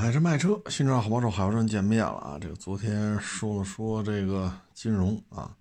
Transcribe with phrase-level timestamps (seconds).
[0.00, 2.38] 还是卖车，新车好帮手，海沃车见面了啊！
[2.40, 5.54] 这个昨天说了说这个金融啊，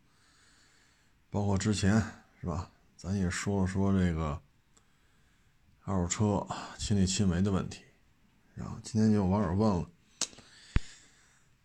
[1.29, 2.01] 包括之前
[2.39, 2.71] 是吧？
[2.95, 4.41] 咱也说了说这个
[5.83, 6.47] 二手车
[6.77, 7.81] 亲力亲为的问题。
[8.55, 9.85] 然后今天就有网友问了：“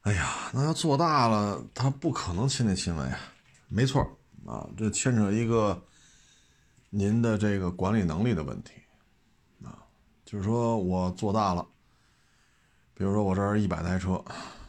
[0.02, 3.20] 哎呀，那要做大了，他不可能亲力亲为啊？”
[3.70, 4.02] 没错
[4.44, 5.80] 啊，这牵扯一个
[6.90, 8.72] 您的这个管理能力的问题
[9.62, 9.78] 啊，
[10.24, 11.64] 就是说我做大了。
[12.94, 14.24] 比如说我这儿一百台车，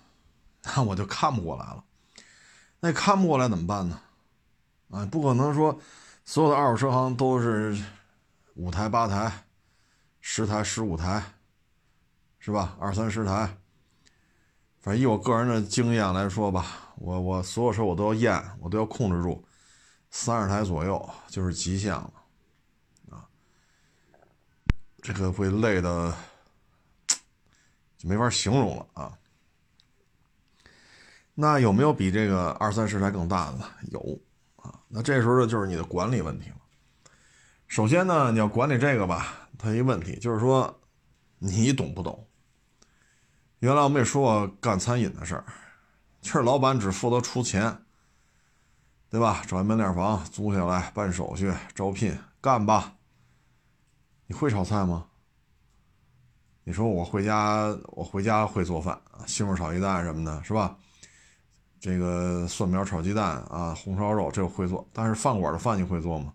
[0.75, 1.83] 那我就看不过来了。
[2.79, 3.99] 那看不过来怎么办呢？
[4.91, 5.79] 啊，不可能说
[6.23, 7.75] 所有的二手车行都是
[8.55, 9.45] 五台、八台、
[10.21, 11.23] 十台、十五台，
[12.39, 12.75] 是吧？
[12.79, 13.57] 二三十台。
[14.79, 19.43] 反正以我个人的经验来说吧，我我所有车我都要验，我都要控制住
[20.11, 22.13] 三十台左右就是极限了。
[23.09, 23.25] 啊，
[25.01, 26.13] 这个会累的。
[28.07, 29.11] 没法形容了啊！
[31.33, 33.65] 那有没有比这个二三十台更大的呢？
[33.91, 33.99] 有
[34.57, 34.79] 啊。
[34.87, 36.55] 那这时候呢，就是你的管理问题了。
[37.67, 40.79] 首先呢，你要管理这个吧，它一问题就是说，
[41.39, 42.27] 你懂不懂？
[43.59, 45.45] 原来我们也说过干餐饮的事儿，
[46.21, 47.83] 就是老板只负责出钱，
[49.09, 49.41] 对吧？
[49.47, 52.93] 找一门脸房租下来，办手续、招聘，干吧。
[54.27, 55.07] 你会炒菜吗？
[56.67, 60.75] 你说我回家，我回家会做饭啊，西红柿炒鸡蛋什么的，是吧？
[61.79, 66.33] 这个蒜苗炒鸡蛋啊，红烧肉这个会做，但是饭馆的饭你会做吗？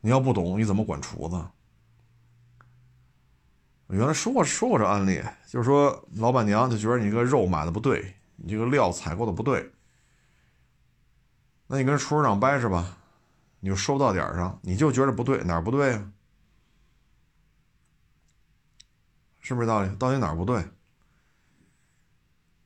[0.00, 1.44] 你要不懂，你怎么管厨子？
[3.88, 9.72] 原来说过说过这案例，就是说老板娘就觉得你这个肉买的不对，你这个料采购的不对，
[11.66, 12.96] 那你跟厨师长掰扯吧，
[13.58, 16.12] 你就说不到点儿上，你就觉得不对，哪不对啊？
[19.44, 19.94] 是不是道理？
[19.96, 20.66] 到底哪儿不对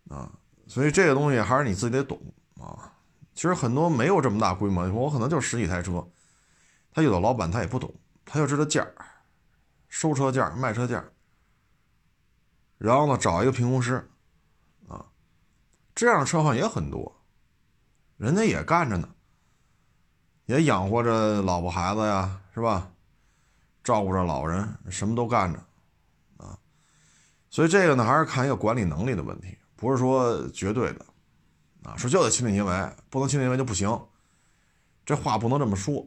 [0.08, 0.30] 啊？
[0.68, 2.16] 所以这个东西还是你自己得懂
[2.54, 2.94] 啊。
[3.34, 6.08] 其实很多没有这么大规模，我可能就十几台车，
[6.92, 7.92] 他有的老板他也不懂，
[8.24, 8.94] 他就知道价儿，
[9.88, 11.04] 收车价、卖车价，
[12.78, 14.08] 然后呢找一个评估师
[14.86, 15.04] 啊，
[15.96, 17.20] 这样的车行也很多，
[18.16, 19.08] 人家也干着呢，
[20.46, 22.92] 也养活着老婆孩子呀，是吧？
[23.82, 25.64] 照顾着老人，什么都干着。
[27.58, 31.04] 所以这个呢，还是看一个管理能力的问题，不是说绝对的，
[31.82, 34.00] 啊，说就得亲力亲为，不能亲力亲为就不行，
[35.04, 36.06] 这话不能这么说，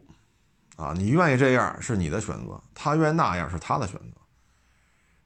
[0.78, 4.22] 啊，你愿意这样是你的选择，他愿意那样是他的选择，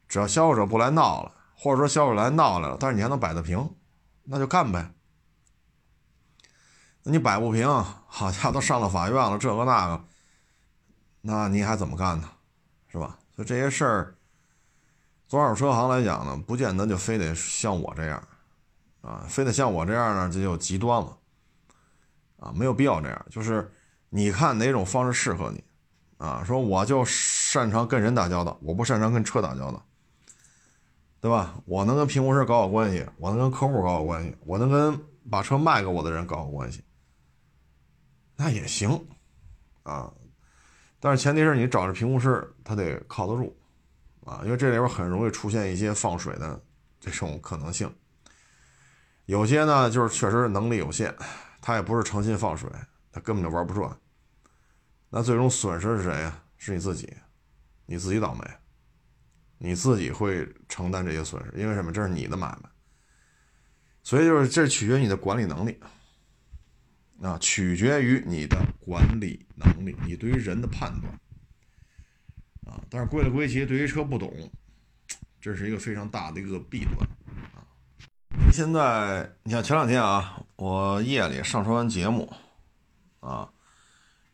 [0.08, 3.75] 只要消费者不来闹了，或者说消费者来闹来了，但是你还能摆得平，
[4.24, 4.91] 那就干呗。
[7.03, 7.69] 那你摆不平，
[8.08, 10.03] 好家伙，都上了法院了，这个那个，
[11.22, 12.28] 那你还怎么干呢？
[12.88, 13.16] 是吧？
[13.35, 14.16] 所以这些事儿。
[15.28, 18.28] 做二手车行来讲呢，不见得就非得像我这样，
[19.02, 21.18] 啊，非得像我这样呢，这就极端了，
[22.38, 23.25] 啊，没有必要这样。
[23.30, 23.72] 就是
[24.09, 25.64] 你看哪种方式适合你，
[26.18, 29.84] 啊，说我就擅长跟人打交道，我不擅长跟车打交道，
[31.19, 31.56] 对吧？
[31.66, 35.00] 我能跟评估师搞好关系，我能跟客户搞好关系，我能跟
[35.30, 36.84] 把车卖给我的人搞好关系，
[38.35, 39.08] 那也行，
[39.81, 40.14] 啊，
[41.00, 43.58] 但是前提是你找着评估师，他得靠得住。
[44.25, 46.62] 啊，因为这里边很容易出现一些放水的
[47.00, 47.90] 这种可能性。
[49.25, 51.16] 有些呢，就是确实能力有限，
[51.62, 52.69] 他也不是诚心放水，
[53.12, 53.97] 他根本就玩不转。
[55.09, 56.44] 那最终损失是谁呀？
[56.58, 57.12] 是你自己，
[57.85, 58.41] 你自己倒霉，
[59.59, 61.53] 你自己会承担这些损失。
[61.56, 61.91] 因为什么？
[61.91, 62.69] 这是你的买卖，
[64.03, 65.80] 所以就是这取决于你的管理能力
[67.22, 71.19] 啊，取决于你的管理能力，你对于人的判断。
[72.66, 74.31] 啊，但是归了归齐，对于车不懂，
[75.40, 76.98] 这是一个非常大的一个弊端
[77.53, 77.62] 啊。
[78.52, 82.31] 现在你像前两天啊，我夜里上传完节目
[83.20, 83.48] 啊，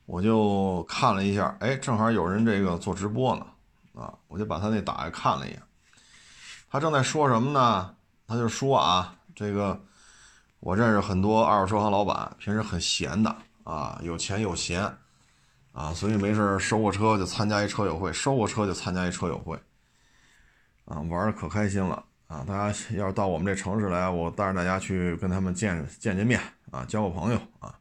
[0.05, 3.45] 我就看了一下，哎，正好有人这个做直播呢
[3.93, 5.61] 啊，我就把他那打开看了一眼。
[6.69, 7.95] 他正在说什么呢？
[8.25, 9.77] 他就说啊，这个
[10.61, 13.35] 我认识很多二手车行老板，平时很闲的
[13.65, 14.81] 啊，有钱有闲。
[15.73, 19.57] 啊，所以没事收过车就参加一车友会，收过车就参加一车友会，
[20.83, 22.43] 啊，玩的可开心了啊！
[22.45, 22.65] 大家
[22.95, 26.41] 要是到我们这城市来，我带着大家去跟他们见见见面
[26.71, 27.77] 啊，交个朋友啊。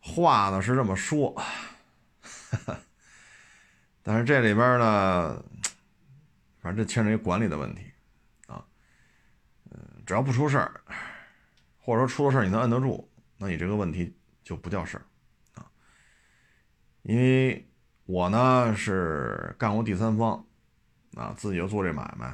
[0.00, 1.34] 话呢是这么说，
[4.04, 5.44] 但是这里边呢，
[6.60, 7.82] 反正这牵扯一管理的问题
[8.46, 8.64] 啊。
[9.72, 10.80] 嗯，只要不出事儿，
[11.80, 15.02] 或者说出了事儿你能摁得住，那你这个问题就不叫事儿。
[17.06, 17.64] 因为
[18.04, 20.44] 我呢是干过第三方，
[21.14, 22.26] 啊，自己又做这买卖，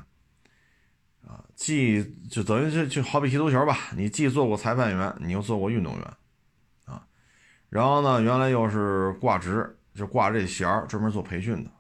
[1.27, 6.15] 啊，既就等于就就好比踢足球吧，你既做过裁判员，你又做过运动员，
[6.87, 7.07] 啊，
[7.69, 11.71] 然后呢，原来又是挂职，就挂这衔儿，专门做培训的，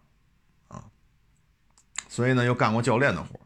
[0.68, 0.84] 啊，
[2.10, 3.40] 所以呢，又干过教练的活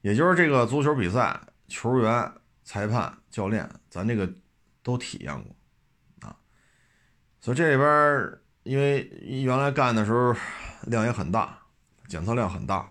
[0.00, 1.38] 也就是这个足球比赛，
[1.68, 2.32] 球员、
[2.64, 4.32] 裁判、教练，咱这个
[4.82, 5.54] 都体验过，
[6.26, 6.34] 啊，
[7.38, 10.34] 所以这里边因为原来干的时候
[10.82, 11.58] 量也很大。
[12.08, 12.88] 检测量很大，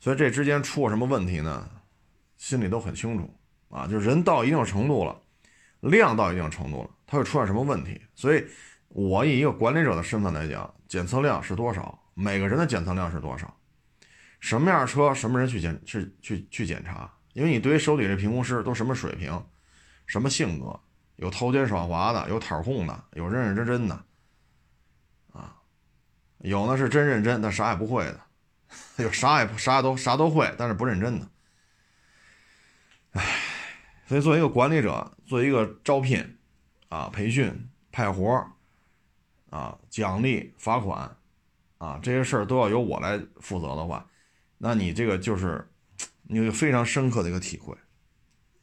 [0.00, 1.70] 所以这之间出过什么问题呢？
[2.36, 3.32] 心里都很清楚
[3.68, 3.86] 啊。
[3.86, 5.16] 就是人到一定程度了，
[5.78, 8.02] 量到一定程度了，它会出现什么问题？
[8.16, 8.44] 所以，
[8.88, 11.96] 我以一个管理者的身份来讲，检测量是多少？
[12.14, 13.56] 每个人的检测量是多少？
[14.40, 17.08] 什么样的车，什么人去检去去去检查？
[17.32, 19.40] 因为你对于手底这评估师都什么水平，
[20.04, 20.80] 什么性格？
[21.14, 24.04] 有偷奸耍滑的，有讨控的，有认认真真的。
[26.38, 28.20] 有呢是真认真，但啥也不会的；
[29.02, 31.28] 有啥也不啥都啥都会，但是不认真的。
[33.12, 33.22] 唉，
[34.06, 36.38] 所以作为一个管理者，作为一个招聘、
[36.88, 38.46] 啊培训、派活
[39.50, 41.16] 啊奖励、罚款
[41.78, 44.06] 啊这些事儿都要由我来负责的话，
[44.58, 45.66] 那你这个就是
[46.24, 47.74] 你有非常深刻的一个体会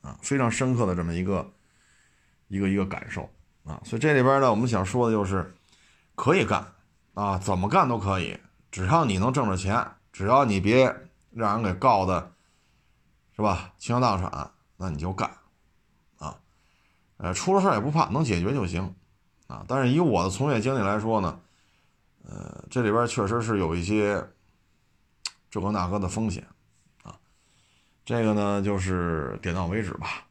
[0.02, 1.52] 啊，非常深刻的这么一个
[2.48, 3.30] 一个一个感受
[3.64, 3.82] 啊。
[3.84, 5.54] 所以这里边呢，我们想说的就是
[6.16, 6.66] 可以干。
[7.14, 8.40] 啊，怎么干都可以，
[8.72, 10.86] 只要你能挣着钱，只要你别
[11.30, 12.32] 让人给告的，
[13.36, 13.72] 是吧？
[13.78, 15.30] 倾家荡产，那你就干，
[16.18, 16.36] 啊，
[17.18, 18.96] 呃，出了事也不怕，能解决就行，
[19.46, 19.64] 啊。
[19.68, 21.40] 但是以我的从业经历来说呢，
[22.24, 24.28] 呃，这里边确实是有一些
[25.52, 26.44] 这个那个的风险，
[27.04, 27.16] 啊，
[28.04, 30.26] 这个呢就是点到为止吧，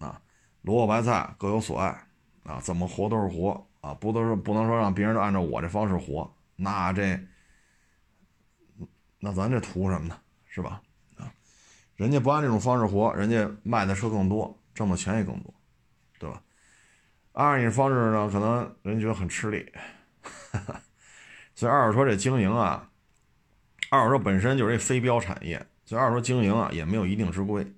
[0.00, 0.20] 啊，
[0.62, 2.08] 萝卜白菜各有所爱，
[2.42, 3.64] 啊，怎么活都是活。
[3.84, 7.20] 啊，不都是不能说让别人都按照我这方式活，那这，
[9.18, 10.18] 那咱这图什么呢？
[10.46, 10.80] 是吧？
[11.18, 11.30] 啊，
[11.94, 15.52] 人家不按这种方式活，人家卖的车更多，挣的钱也更多，
[16.18, 16.40] 对吧？
[17.32, 19.70] 按照你方式呢，可能人觉得很吃力。
[21.54, 22.88] 所以二手车这经营啊，
[23.90, 27.70] 二手车本身就是一非标产业，所以二手车经营啊也没有一定之规。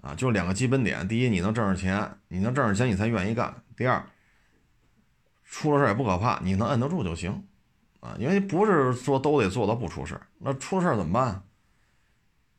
[0.00, 4.02] 啊，就两个基本点：第一，你能挣着钱，你能挣着钱，你才愿意干；第二。
[5.54, 7.46] 出了事也不可怕，你能摁得住就行，
[8.00, 11.44] 啊，因为不是说都得做到不出事那出了事怎么办？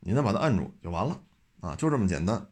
[0.00, 1.20] 你能把它摁住就完了，
[1.60, 2.48] 啊，就这么简单。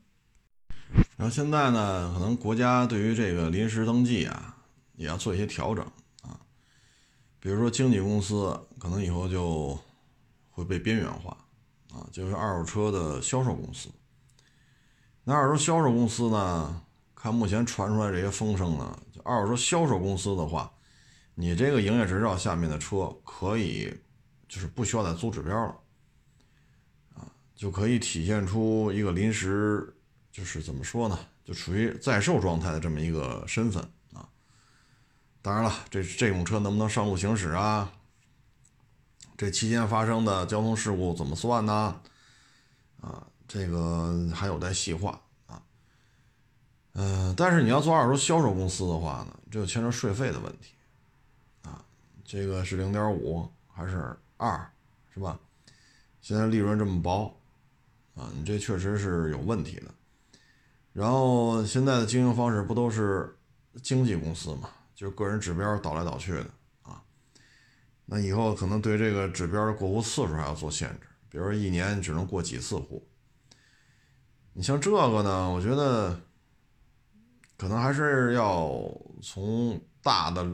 [1.17, 4.55] 然后现在呢，可能国家对于这个临时登记啊，
[4.96, 5.82] 也要做一些调整
[6.20, 6.38] 啊，
[7.40, 9.79] 比如说经纪公司可能以后就
[10.50, 11.35] 会被边缘化，
[11.90, 13.88] 啊，就是二手车的销售公司。
[15.25, 16.82] 那二手车销售公司呢？
[17.17, 20.73] 看目前传出来这些风声呢，二手车销售公司的话，
[21.35, 23.93] 你这个营业执照下面的车可以，
[24.49, 25.76] 就是不需要再租指标了，
[27.15, 27.26] 啊，
[27.56, 29.97] 就可以体现出一个临时，
[30.31, 33.82] 就是怎么说呢，就处于在售状态的这么一个身份
[34.12, 34.29] 啊。
[35.41, 37.91] 当然了，这这种车能不能上路行驶啊？
[39.37, 42.00] 这期间发生的交通事故怎么算呢？
[43.00, 45.21] 啊，这个还有待细化。
[46.96, 50.75] 嗯，但是你要做二手销售公司的话呢，这就牵扯税费的问题，
[51.62, 51.85] 啊，
[52.25, 54.70] 这个是零点五还是二，
[55.12, 55.37] 是吧？
[56.23, 57.35] 现在利润这么薄，
[58.14, 59.87] 啊，你这确实是有问题的。
[60.92, 63.37] 然后现在的经营方式不都是
[63.83, 66.47] 经纪公司嘛，就是个人指标倒来倒去的
[66.85, 67.02] 啊。
[68.07, 73.04] 那以后可能对这个指标的过户次数还要做限制，比如说一年只能过几次户。
[74.52, 76.21] 你像这个呢，我觉得。
[77.56, 78.73] 可能还是要
[79.23, 80.46] 从大的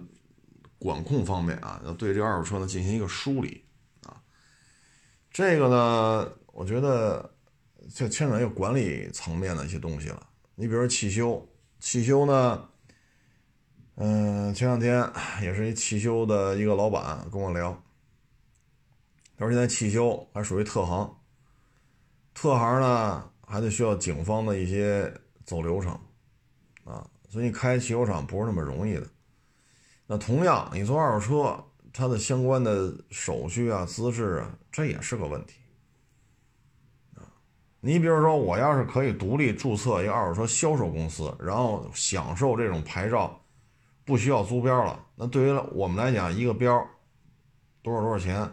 [0.79, 3.65] 管控方面啊，要对这二手车呢进行一个梳理
[4.05, 4.23] 啊。
[5.31, 7.35] 这个呢，我觉得
[7.95, 10.27] 就牵扯一个管理层面的一些东西了。
[10.55, 12.69] 你比如说汽修，汽修呢，
[13.97, 15.11] 嗯，前两天
[15.43, 17.73] 也是一汽修的一个老板跟我聊，
[19.37, 21.19] 他说现在汽修还属于特行，
[22.35, 25.13] 特行呢还得需要警方的一些
[25.45, 25.99] 走流程。
[26.91, 29.07] 啊，所以开汽修厂不是那么容易的。
[30.07, 35.61] 那同样，你做二手车，它的相关的手续啊、资质啊，这也是个问题。
[37.15, 37.23] 啊，
[37.81, 43.41] 你比如说，我要是可以独立注册一个二手车销售公司，然后享受这种牌照，
[44.05, 46.85] 不需要租标了，那对于我们来讲，一个标
[47.83, 48.51] 多少多少钱？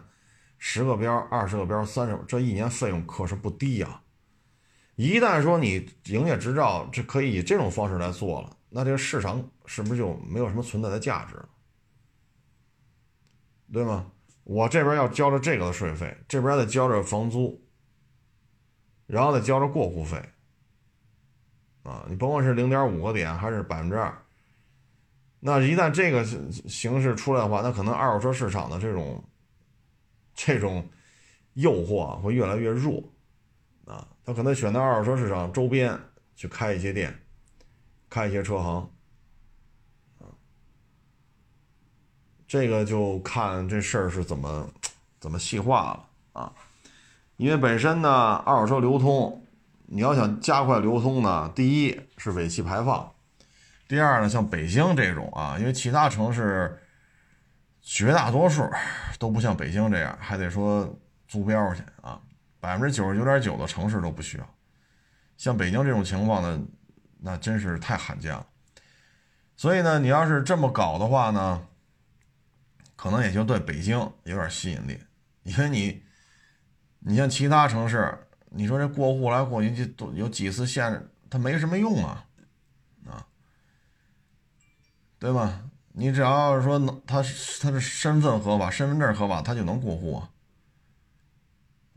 [0.60, 4.00] 十个标、二十个标、三十，这一年费用可是不低呀。
[4.98, 11.48] 一旦说你营业执照这可以以这种方式来做了，那这个市场是不是就没有什么存在的价值了？
[13.72, 14.10] 对吗？
[14.42, 17.64] 我这边要交着这个的税费，这边得交着房租，
[19.06, 20.20] 然后再交着过户费。
[21.84, 24.20] 啊，你甭管是零点五个点还是百分之二，
[25.38, 29.22] 那一旦这个形式出来的话，那可能二手车市场的这种
[30.34, 30.90] 这种
[31.52, 33.00] 诱惑会越来越弱。
[33.88, 35.98] 啊，他可能选择二手车市场周边
[36.36, 37.18] 去开一些店，
[38.08, 38.90] 开一些车行。
[42.46, 44.70] 这个就看这事儿是怎么
[45.20, 46.52] 怎么细化了啊，
[47.36, 49.44] 因为本身呢，二手车流通，
[49.84, 53.12] 你要想加快流通呢，第一是尾气排放，
[53.86, 56.78] 第二呢，像北京这种啊，因为其他城市
[57.82, 58.66] 绝大多数
[59.18, 62.18] 都不像北京这样，还得说租标去啊，
[62.60, 64.54] 百分之九十九点九的城市都不需要，
[65.36, 66.60] 像北京这种情况呢，
[67.20, 68.46] 那真是太罕见了，
[69.56, 71.66] 所以呢，你要是这么搞的话呢。
[72.96, 74.98] 可能也就对北京有点吸引力，
[75.44, 76.02] 因为你，
[76.98, 82.26] 你像其他城市，你说这过户来过去就都有几次限制，它没什么用啊，
[83.06, 83.24] 啊，
[85.20, 85.62] 对吧？
[85.92, 87.22] 你只要是说能，他
[87.60, 90.28] 他的身份合法，身份证合法，他就能过户啊。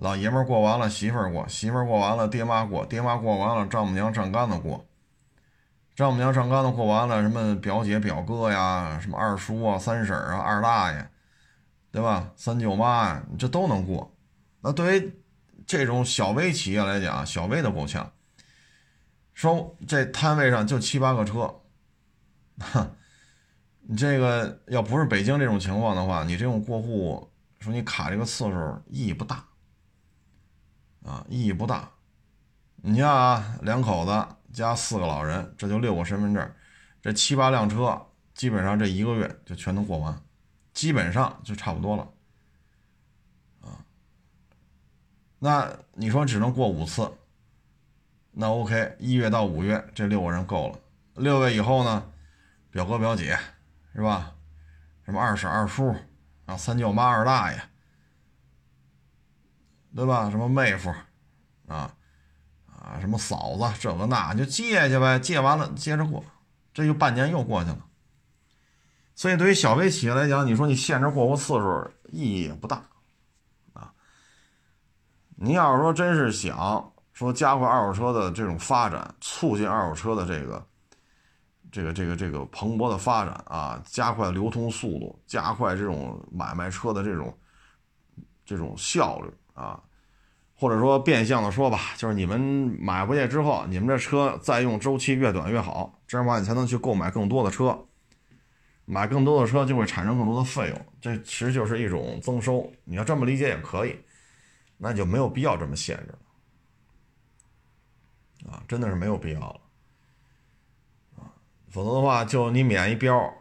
[0.02, 4.84] 老爷们过完了，媳妇儿过，媳妇儿过完了，爹妈过，爹妈过完了，丈母娘丈干子过。
[5.96, 11.08] 丈母娘、丈干子过完了，什么表姐、表哥呀，什么二叔啊、三婶啊、二大爷，
[11.92, 12.32] 对吧？
[12.36, 14.12] 三舅妈呀，这都能过。
[14.62, 15.14] 那对于
[15.68, 18.12] 这种小微企业来讲，小微的够呛。
[19.36, 21.62] 说这摊位上就七八个车，
[22.60, 22.90] 哼，
[23.82, 29.46] 你这个要不是北京这种情况的话，你这种过户，说你卡这个次数意义不大，
[31.06, 31.90] 啊，意义不大。
[32.78, 34.28] 你看啊，两口子。
[34.54, 36.54] 加四个老人，这就六个身份证，
[37.02, 40.22] 这七八辆车，基本上这一个月就全都过完，
[40.74, 42.12] 基本上就差不多了，
[43.62, 43.80] 啊，
[45.40, 47.10] 那你说只能过五次，
[48.32, 50.80] 那 OK，一月到五月这六个人够了，
[51.16, 52.12] 六月以后呢，
[52.72, 53.40] 表哥表姐
[53.96, 54.36] 是吧？
[55.06, 55.96] 什么二婶二叔
[56.46, 57.62] 啊，三舅妈二大爷，
[59.96, 60.30] 对吧？
[60.30, 60.90] 什么妹夫
[61.68, 61.94] 啊？
[62.68, 66.24] 啊，什么嫂子，这个那就借去呗，借完了接着过，
[66.74, 67.86] 这就半年又过去了。
[69.14, 72.82] 所以对于小微企业来讲，你说你限制过户次数意义也不大
[73.74, 73.94] 啊。
[75.36, 80.66] 你要是说真是想说加快二手车的这种发展，促进二手车的这个
[81.72, 87.38] 这个这个这个蓬勃的发展啊，加快流通速度，加快这种买卖车的这种
[88.44, 89.32] 这种效率
[89.62, 89.84] 啊。
[90.54, 92.40] 或者说变相的说吧，就是你们
[92.80, 97.88] 买回去之后，你们这车再用周期越短越好，这样的话你才能去购买更多的车，
[98.86, 102.72] 买更多的车就会产生更多的费用，这其实就是一种增收。
[102.84, 103.98] 你要这么理解也可以，
[104.78, 106.14] 那就没有必要这么限制
[108.46, 109.62] 了，啊，真的是没有必要了，
[111.18, 111.26] 啊，
[111.70, 113.34] 否则的话就你免一标，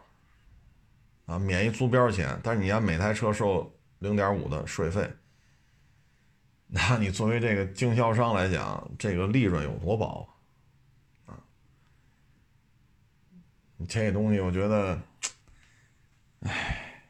[1.27, 5.07] 啊，免一租标钱，但是你要每台车收零点五的税费。
[6.73, 10.25] 那你作为这个经销商来讲，这个利润有多薄
[11.25, 11.35] 啊？
[13.75, 14.97] 你这东西，我觉得，
[16.39, 17.03] 唉，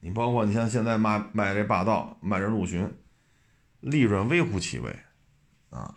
[0.00, 2.90] 你包括你像现在卖卖这霸道，卖这陆巡，
[3.80, 4.98] 利润微乎其微
[5.68, 5.96] 啊。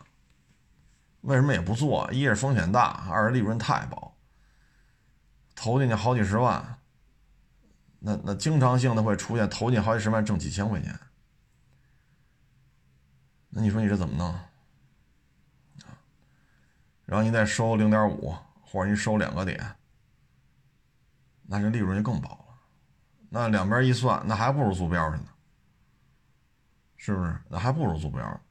[1.21, 2.11] 为什么也不做？
[2.11, 4.17] 一是风险大，二是利润太薄，
[5.55, 6.79] 投进去好几十万，
[7.99, 10.99] 那那经常性的会出现投进好几十万挣几千块钱。
[13.55, 14.49] 那你说你这怎么弄啊？
[17.05, 19.75] 然后你再收零点五，或者你收两个点，
[21.43, 22.55] 那这利润就更薄了。
[23.29, 25.25] 那两边一算，那还不如租标去呢，
[26.97, 27.37] 是不是？
[27.47, 28.41] 那还不如租标。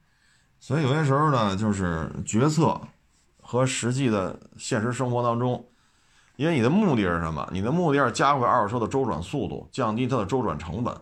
[0.61, 2.81] 所以有些时候呢，就是决策
[3.41, 5.69] 和实际的现实生活当中，
[6.37, 7.49] 因为你的目的是什么？
[7.51, 10.95] 你的目的是加快二手车的周转速度，降低它的周转成本，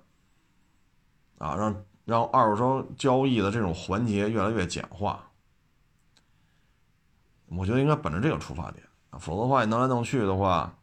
[1.36, 1.84] 啊，让。
[2.10, 5.30] 让二手车交易的这种环节越来越简化，
[7.46, 8.84] 我觉得应该本着这个出发点，
[9.20, 10.74] 否则的话你弄来弄去的话，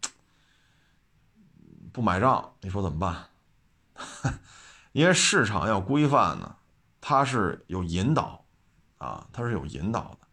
[1.91, 3.25] 不买账，你说怎么办？
[4.93, 6.55] 因为市场要规范呢，
[7.01, 8.45] 它是有引导
[8.97, 10.27] 啊，它是有引导的。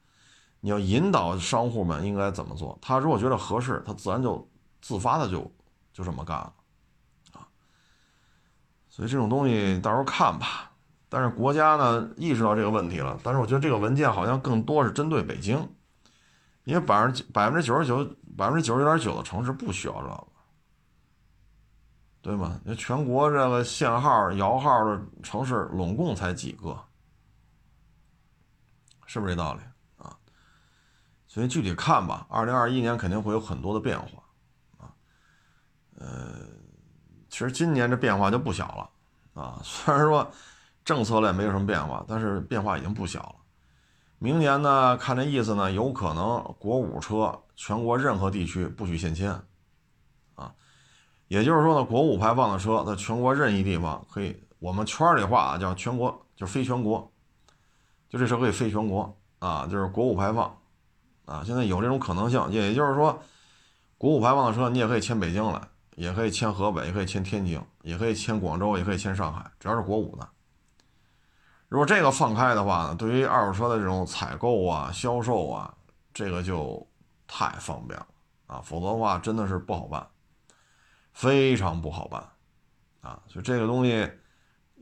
[0.61, 4.49] 你要引导商户们应该怎么做，他如果觉得合适，他自然就
[4.81, 5.53] 自发的就
[5.93, 6.55] 就这么干了
[7.33, 7.49] 啊。
[8.89, 10.71] 所以这种东西到时候看吧。
[11.15, 15.57] 但是国家呢意识到这个问题了，但是我觉得这个文件好像更多是针对北京，
[16.65, 18.05] 因为百分之百分之九十九
[18.37, 20.27] 百分之九十九点九的城市不需要这个，
[22.21, 22.61] 对吗？
[22.65, 26.77] 那全国这个限号摇号的城市拢共才几个，
[29.07, 29.61] 是不是这道理
[29.99, 30.19] 啊？
[31.29, 34.21] 所以具体看吧，二零二一年肯定会有很多的变化
[34.79, 34.91] 啊。
[35.97, 36.41] 呃，
[37.29, 39.61] 其实今年这变化就不小了啊。
[39.63, 40.29] 虽然说
[40.85, 43.37] 政策类没有什么变化，但是变化已经不小了。
[44.19, 49.33] 明年呢，看这意思呢，有可能国五车全国任何地区不许限迁
[50.35, 50.55] 啊。
[51.29, 57.11] 也就是说呢，国五排放的车在全国任意地方可以，我们圈里话啊叫全国，就非全国，
[58.09, 60.57] 就这车可以非全国啊，就是国五排放
[61.25, 62.47] 啊，现在有这种可能性。
[62.51, 63.19] 也就是说，
[63.99, 65.61] 国五排放的车你也可以迁北京来，
[65.97, 70.29] 也可以迁河北，也可以迁天津，也可以迁广州，也可以迁上海，只要是国五的。
[71.75, 75.75] 如果这个放开的话呢，对于二手车的这种采购啊、销售啊，
[76.13, 76.89] 这个就
[77.27, 78.07] 太方便了
[78.47, 80.09] 啊，否则的话真的是不好办。
[81.13, 82.23] 非常不好办，
[83.01, 84.09] 啊，所以这个东西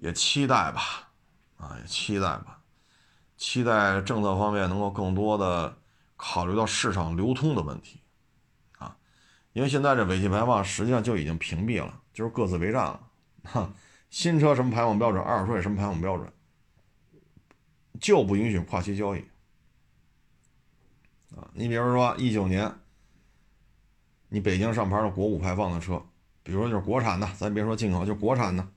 [0.02, 1.08] 也期待吧，
[1.56, 2.58] 啊，也期待吧，
[3.38, 5.74] 期待政策方面能够更多的
[6.18, 8.02] 考虑到市场流通的问题，
[8.76, 8.94] 啊，
[9.54, 13.00] 因为现在这尾气排放实际上就已经屏蔽了，就是各自为战了，
[13.44, 13.70] 哈，
[14.10, 16.30] 新车什么排放标准，二手车也什么排放标准，
[18.02, 19.20] 就不允许跨期交易，
[21.36, 22.70] 啊，你比如说一九年，
[24.28, 26.04] 你北京上牌的国五排放的车。
[26.42, 28.68] 比如说就是国产的，咱别说进口，就国产的，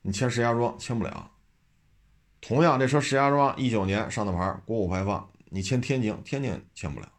[0.00, 1.30] 你签石家庄签不了。
[2.40, 7.12] 同样，这车石家庄一九年上的牌，国五排放，你签天津，天津签不了。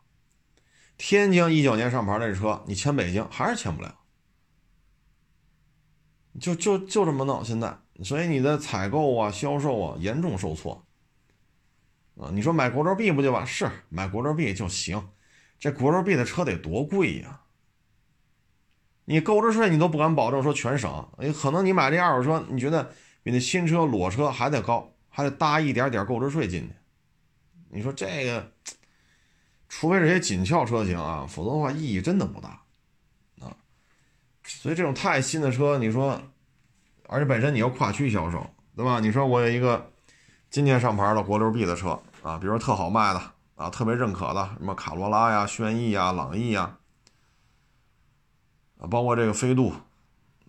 [0.97, 3.95] 天津一九年上牌的车，你签北京还是签不了。
[6.39, 10.85] 就就就这么弄，现在，所以你的采购啊、销售啊严重受挫。
[12.19, 13.47] 啊，你说买国六 B 不就完？
[13.47, 15.09] 是买国六 B 就行，
[15.57, 17.41] 这国六 B 的车得多贵呀？
[19.05, 22.91] 你购置税你都不敢保证说全省，哎，可能你买这二手车，你觉得
[23.23, 26.73] 比那新车裸车还得高，还得搭一点点购置税进去。
[27.69, 28.51] 你说这个，
[29.67, 32.61] 除非是些紧俏车型啊，否则的话意义真的不大
[33.39, 33.55] 啊。
[34.43, 36.21] 所以这种太新的车，你说，
[37.11, 38.45] 而且本身你要跨区销售，
[38.75, 38.99] 对吧？
[38.99, 39.91] 你说我有一个
[40.51, 43.21] 今年上牌的国六 B 的车啊，比如说特好卖的
[43.55, 46.77] 啊，特别认可的，什么卡罗拉呀、轩逸呀、朗逸呀。
[48.79, 49.73] 啊，包括这个飞度，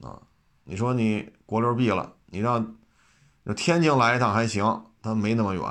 [0.03, 0.20] 啊，
[0.64, 2.77] 你说你国六 B 了，你让
[3.57, 5.64] 天津来一趟还行，它没那么远。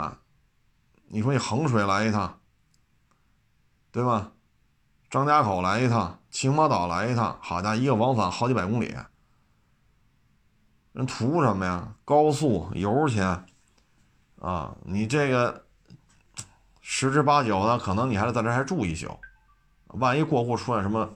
[1.08, 2.39] 你说你衡水来一趟，
[3.91, 4.32] 对吧？
[5.10, 8.93] 张家口来一趟，秦皇岛来一趟，好家伙，一个往返好几百公里，
[10.99, 11.95] 人图什么呀？
[12.03, 13.45] 高速油钱
[14.41, 15.63] 啊，你这个
[16.81, 19.17] 十之八九的，可能你还得在这还住一宿，
[19.88, 21.09] 万一过户出现什么？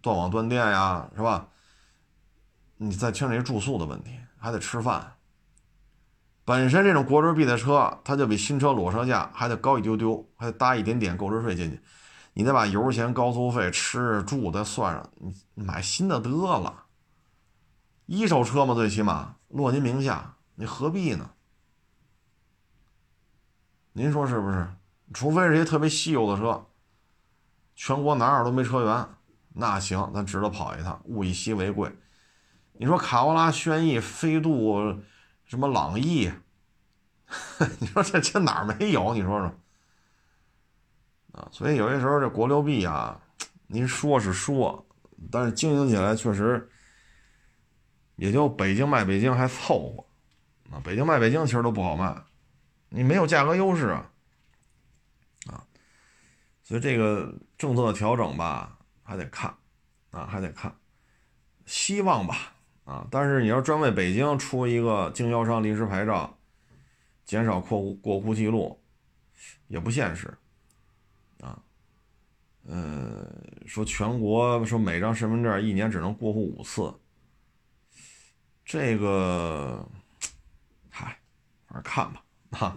[0.00, 1.46] 断网断电呀，是吧？
[2.78, 5.12] 你再牵扯一住宿的问题，还得吃饭。
[6.46, 11.78] 本身这种国六 B 的车，它就比新车裸车价还得高一丢丢，还得搭一点点购置税进去。
[12.32, 16.84] 你再把油钱、高速费、吃住再算上，你买新的得了。
[18.06, 21.30] 一手车嘛，最起码落您名下，你何必呢？
[23.92, 24.68] 您说是不是？
[25.12, 26.66] 除非是些特别稀有的车，
[27.74, 29.08] 全国哪儿都没车源。
[29.54, 31.90] 那行，咱值得跑一趟，物以稀为贵。
[32.74, 35.00] 你说卡罗拉、轩逸、飞度，
[35.44, 36.30] 什么朗逸，
[37.80, 39.14] 你说这这哪儿没有？
[39.14, 39.52] 你说说
[41.32, 41.48] 啊？
[41.50, 43.18] 所以有些时候这国六 B 啊，
[43.66, 44.86] 您说是说，
[45.30, 46.68] 但是经营起来确实
[48.16, 50.82] 也就北京卖北京还凑合啊。
[50.84, 52.14] 北京卖北京其实都不好卖，
[52.90, 54.10] 你没有价格优势啊
[55.46, 55.64] 啊。
[56.62, 58.74] 所以这个政策的调整吧。
[59.08, 59.54] 还得看，
[60.10, 60.74] 啊，还得看，
[61.64, 62.52] 希望吧，
[62.84, 66.36] 啊，但是你要专为北京出一个经销商临时牌照，
[67.24, 68.82] 减少过户过户记录，
[69.68, 70.36] 也不现实，
[71.40, 71.56] 啊，
[72.64, 73.24] 呃，
[73.64, 76.92] 说全国说每张身份证一年只能过户五次，
[78.66, 79.88] 这个，
[80.90, 81.18] 嗨，
[81.66, 82.76] 反正看吧，啊，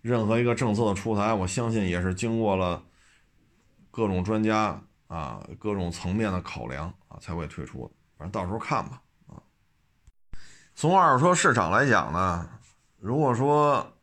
[0.00, 2.84] 任何一个政策的出台，我相信也是经过了
[3.90, 4.80] 各种专家。
[5.08, 7.92] 啊，各种层面的考量啊，才会推出的。
[8.16, 9.02] 反正到时候看吧。
[9.26, 9.36] 啊，
[10.74, 12.48] 从二手车市场来讲呢，
[12.96, 13.94] 如果说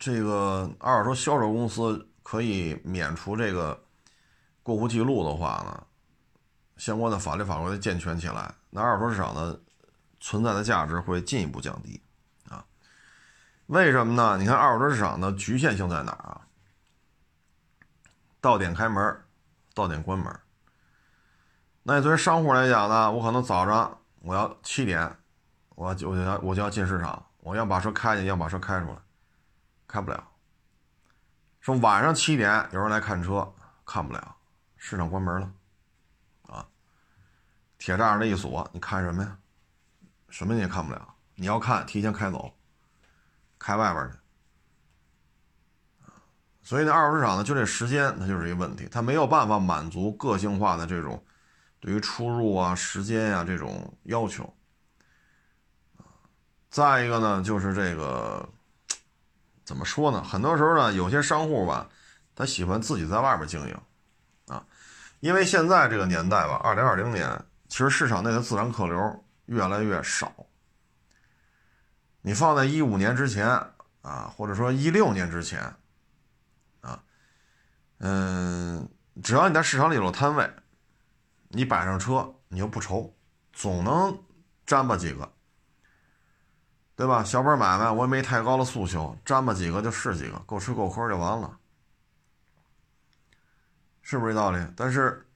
[0.00, 3.84] 这个二手车销售公司可以免除这个
[4.64, 5.86] 过户记录的话呢，
[6.76, 9.60] 相关的法律法规健全起来，那二手车市场的
[10.22, 12.00] 存在的价值会进一步降低。
[12.48, 12.64] 啊，
[13.66, 14.38] 为什么呢？
[14.38, 16.46] 你看二手车市场的局限性在哪儿啊？
[18.40, 19.22] 到点开门。
[19.74, 20.38] 到点关门。
[21.82, 25.16] 那作为商户来讲呢，我可能早上我要七点，
[25.70, 28.96] 我我就要我就要进市场，我要把车开进，要把车开出来，
[29.88, 30.28] 开不了。
[31.60, 33.50] 说晚上七点有人来看车，
[33.86, 34.36] 看不了，
[34.76, 35.50] 市场关门了，
[36.48, 36.68] 啊，
[37.78, 39.38] 铁栅栏一锁，你看什么呀？
[40.32, 41.14] 什么你也看不了。
[41.34, 42.50] 你要看，提前开走，
[43.58, 44.16] 开外边去。
[46.62, 51.22] 所以呢，二手市场呢，就这时间，它就是一个问题，它没有办法满足个性化的这种
[51.80, 54.50] 对于出入啊、时间呀这种要求。
[56.70, 58.48] 再一个呢，就是这个
[59.64, 60.24] 怎么说呢？
[60.24, 61.90] 很多时候呢，有些商户吧，
[62.34, 63.76] 他喜欢自己在外边经营
[64.46, 64.64] 啊，
[65.20, 70.32] 因为现在这个年代吧，二零二零年，其实市场内的自然客流越来越少。
[72.22, 73.46] 你放在一五年之前
[74.00, 75.60] 啊，或者说一六年之前
[76.80, 77.02] 啊。
[77.98, 78.88] 嗯，
[79.22, 80.50] 只要你在市场里有摊位，
[81.48, 83.14] 你摆上车，你就不愁，
[83.52, 84.18] 总能
[84.64, 85.30] 沾吧几个，
[86.96, 87.22] 对吧？
[87.22, 91.58] 小本买卖，我也没太高的诉求，沾吧几个就是几个，够吃够喝就完了，
[94.00, 94.58] 是不是这道理？
[94.74, 95.28] 但是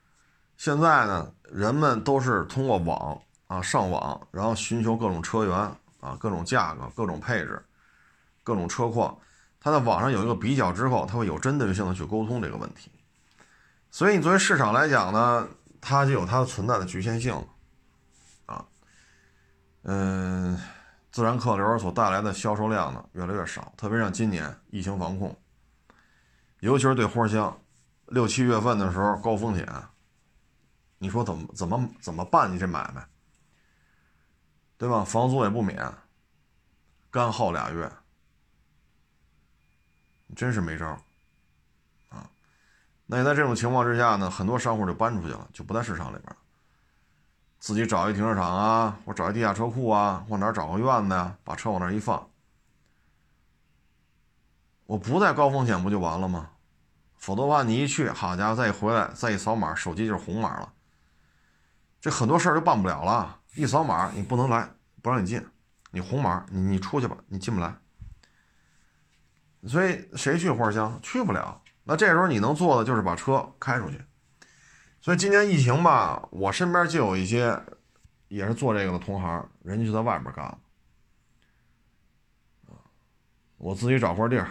[0.56, 5.56] 现在呢，人们都是通过网啊上网，然后寻求各种车源
[6.00, 7.64] 啊、各种价格、各种配置、
[8.42, 9.16] 各种车况。
[9.58, 12.90] 他在网上有一个比较之后，他会有针对性的去沟通这个问题，
[13.90, 15.48] 所以你作为市场来讲呢，
[15.80, 17.34] 它就有它存在的局限性，
[18.46, 18.64] 啊，
[19.82, 20.56] 嗯，
[21.10, 25.36] 自然客流所带来的销售量呢越来越少，特别像今年疫情防控，
[26.60, 27.58] 尤其是对货箱，
[28.06, 29.66] 六七月份的时候高风险，
[30.98, 32.52] 你说怎么怎么怎么办？
[32.54, 33.04] 你这买卖，
[34.78, 35.04] 对吧？
[35.04, 35.92] 房租也不免，
[37.10, 37.90] 干耗俩月。
[40.34, 40.86] 真是没招
[42.10, 42.28] 啊！
[43.06, 46.36] 那在这种情况之下呢，很多商户就搬出去了，就不在市场里边
[47.58, 52.28] 自己找一停车场啊，或找一地下车库啊，或哪找个院子呀，把车往那一放。
[54.84, 56.50] 我不在高风险不就完了吗？
[57.16, 60.72] 否则的话，你一去，好家伙，再一回来，再一扫码，手机就是红码了，
[62.00, 63.40] 这很多事儿就办不了了。
[63.56, 64.70] 一扫码，你不能来，
[65.02, 65.44] 不让你进，
[65.90, 67.74] 你红码，你你出去吧，你进不来。
[69.66, 71.62] 所以谁去花乡去不了？
[71.84, 74.00] 那这时候你能做的就是把车开出去。
[75.00, 77.58] 所以今年疫情吧，我身边就有一些
[78.28, 80.58] 也是做这个的同行，人家就在外边干了。
[83.56, 84.48] 我自己找块地儿，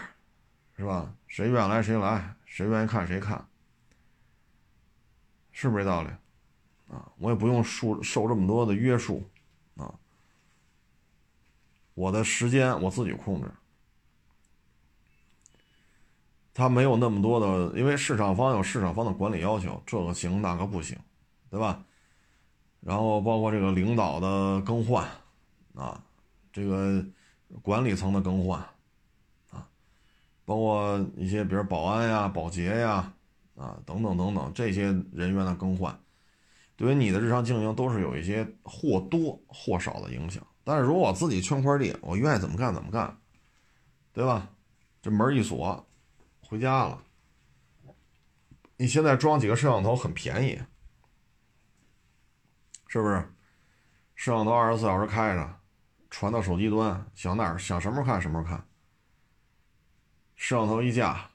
[0.76, 1.14] 是吧？
[1.28, 3.48] 谁愿意来谁来，谁愿意看谁看，
[5.52, 6.10] 是不是这道理？
[6.88, 9.24] 啊，我也不用受受这么多的约束，
[9.76, 9.94] 啊，
[11.94, 13.50] 我的时间我自己控制。
[16.54, 20.98] 他没有那么多的，因为市场方有市场方的管理要求，这个行那个不行，
[21.50, 21.84] 对吧？
[22.80, 25.06] 然后包括这个领导的更换，
[25.74, 26.02] 啊，
[26.54, 27.04] 这个
[27.62, 28.58] 管理层的更换，
[29.50, 29.68] 啊，
[30.46, 33.12] 包括一些比如保安呀、保洁呀，
[33.58, 36.00] 啊，等等等等这些人员的更换，
[36.76, 40.46] 对于你的日常经营都是有一些或多或少的影响。
[40.64, 43.18] 但是如果我自己圈块地，我愿意怎么干怎么干，
[44.12, 44.50] 对吧？
[45.02, 45.88] 这门一锁。
[46.42, 47.02] 回家了。
[48.78, 50.62] 你现在装几个摄像头很便宜，
[52.88, 53.16] 是不是？
[54.14, 55.60] 摄像头二十四小时开着，
[56.10, 58.68] 传到手机端，想哪儿想什么时候看什么时候看。
[60.36, 61.32] 摄像头一架，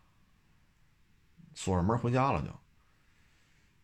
[1.54, 2.48] 锁上门回家了就。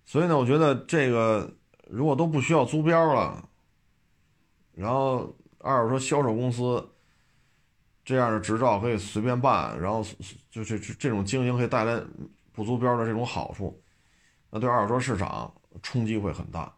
[0.06, 1.54] 所以呢，我觉得这个
[1.90, 3.46] 如果都不需要租标了，
[4.72, 6.88] 然后二手车销售公司。
[8.08, 10.00] 这样的执照可以随便办，然后
[10.48, 12.00] 就是这种经营可以带来
[12.52, 13.82] 不租标的这种好处，
[14.48, 16.72] 那对二手车市场冲击会很大，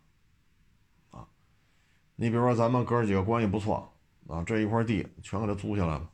[1.11, 1.29] 啊，
[2.17, 3.93] 你比如说咱们哥几个关系不错
[4.27, 6.09] 啊，这一块地全给他租下来了，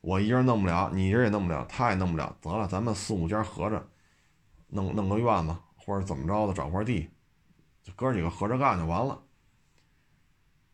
[0.00, 3.86] 我一人弄不了，你一人也弄不了，他也弄不了，得了，咱们四五家合着
[4.68, 7.10] 弄弄个院子或者怎么着的，找块地，
[7.82, 9.22] 就哥几个合着干就完了，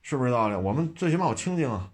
[0.02, 0.56] 是不是道理？
[0.56, 1.92] 我们最起码有清静啊。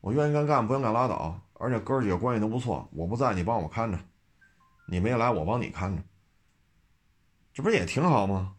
[0.00, 1.40] 我愿意干干，不愿意干拉倒。
[1.54, 3.96] 而且哥几个关系都不错，我不在，你帮我看着；
[4.88, 6.02] 你没来，我帮你看着。
[7.52, 8.56] 这不是也挺好吗？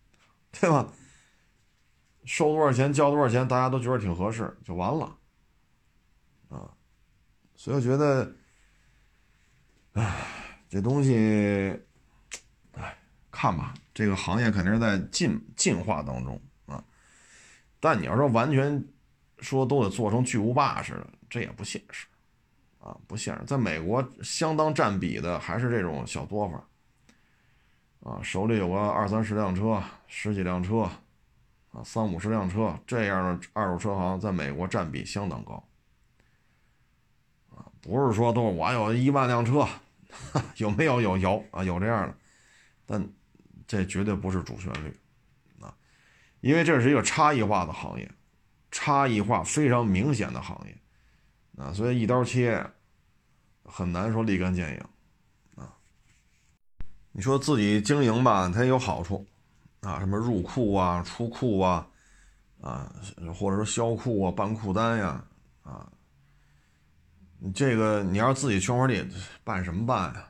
[0.52, 0.90] 对吧？
[2.24, 5.18] 收多少钱，交多少钱，大家都觉得挺合适，就完了。
[6.48, 6.72] 啊，
[7.56, 8.34] 所以我觉得，
[9.92, 10.26] 唉，
[10.70, 11.78] 这东西，
[13.36, 16.82] 看吧，这个行业肯定是在进进化当中啊。
[17.78, 18.82] 但你要说完全。
[19.40, 22.06] 说都得做成巨无霸似的，这也不现实，
[22.78, 23.44] 啊，不现实。
[23.44, 30.88] 在美国，相当占比的还是这种小作坊，啊，手里有个二三十辆车，十几辆车，
[31.70, 35.62] 啊，三五十辆车这样的二手车行在美国占比相当高。
[37.54, 39.68] 啊，不是说都是我有一万辆车，
[40.56, 42.14] 有没有有有啊有这样的，
[42.86, 43.06] 但
[43.66, 44.96] 这绝对不是主旋律
[45.60, 45.74] 啊，
[46.40, 48.10] 因为这是一个差异化的行业，
[48.70, 50.78] 差异化非常明显的行业
[51.56, 52.64] 啊，所以一刀切
[53.64, 55.72] 很难说立竿见影啊。
[57.12, 59.26] 你说自己经营吧，它也有好处
[59.80, 61.88] 啊，什么入库啊、出库啊，
[62.60, 62.92] 啊，
[63.34, 65.24] 或者说销库啊、办库单呀，
[65.62, 65.90] 啊。
[67.38, 69.06] 你这个，你要是自己圈活地
[69.44, 70.28] 办什么办呀？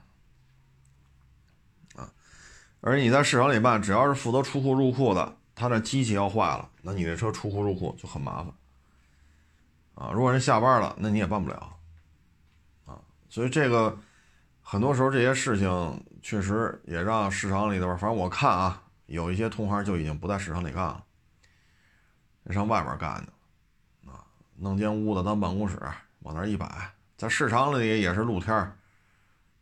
[2.86, 8.52] 而你在市场里办，只要是负责出库入库的，他那机器要坏了，那你这车出库入库就很麻烦。
[9.96, 11.76] 啊，如果人下班了，那你也办不了。
[12.84, 12.96] 啊，
[13.28, 13.98] 所以这个
[14.62, 21.04] 很多时候这些事情确实也让市场里头，反正我看啊，有一些同行就已经不在市场里干了，
[22.50, 25.76] 上外边干的，啊，弄间屋子当办公室，
[26.20, 26.68] 往那一摆。
[27.16, 28.72] 在市场里也是露天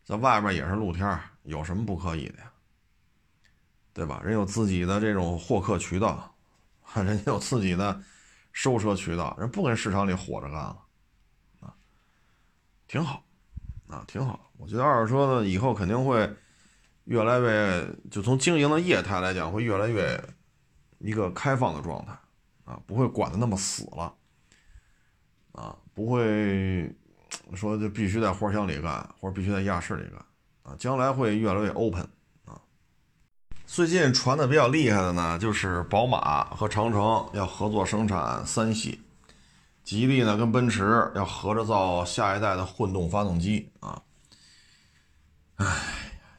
[0.03, 2.51] 在外面也是露天有什么不可以的呀？
[3.95, 4.21] 对吧？
[4.25, 6.35] 人有自己的这种获客渠道，
[6.95, 7.99] 人家有自己的
[8.51, 10.77] 收车渠道，人不跟市场里火着干了，
[11.61, 11.73] 啊，
[12.87, 13.23] 挺好，
[13.87, 14.51] 啊，挺好。
[14.57, 16.29] 我觉得二手车呢，以后肯定会
[17.05, 20.21] 越来越，就从经营的业态来讲，会越来越
[20.99, 22.11] 一个开放的状态，
[22.65, 24.13] 啊，不会管的那么死了，
[25.53, 26.93] 啊，不会。
[27.53, 30.25] 说就必须在货箱里干，或者必须在亚市里干
[30.63, 32.07] 啊，将来会越来越 open。
[33.67, 39.01] 最近传的比较厉害的呢，就是宝马和长城要合作生产三系，
[39.83, 44.01] 吉利呢跟奔驰要合着造下一代的混动发动机啊。
[45.55, 45.65] 唉，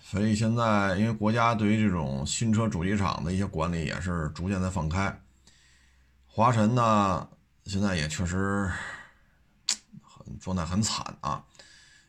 [0.00, 5.20] 所以现在因为国家对于这种新车主机厂的一些管理也是逐渐在放开，
[6.26, 7.28] 华晨呢
[7.64, 8.70] 现在也确实
[10.00, 10.26] 很。
[10.40, 11.44] 状态很惨啊！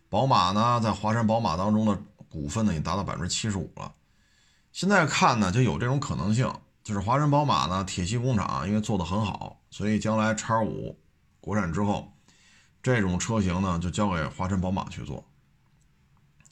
[0.09, 1.95] 宝马呢，在华晨宝马当中的
[2.29, 3.93] 股份呢，已达到百分之七十五了。
[4.77, 10.99] 现在看呢，就有这种可能性，就是华晨宝马呢，铁西工厂因为做的很好，所以将来叉五
[11.41, 12.13] 国产之后，
[12.83, 15.25] 这种车型呢，就交给华晨宝马去做。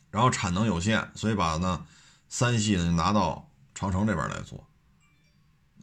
[0.10, 1.86] 然后产能有限，所以把呢
[2.28, 4.68] 三系呢拿到长城这边来做，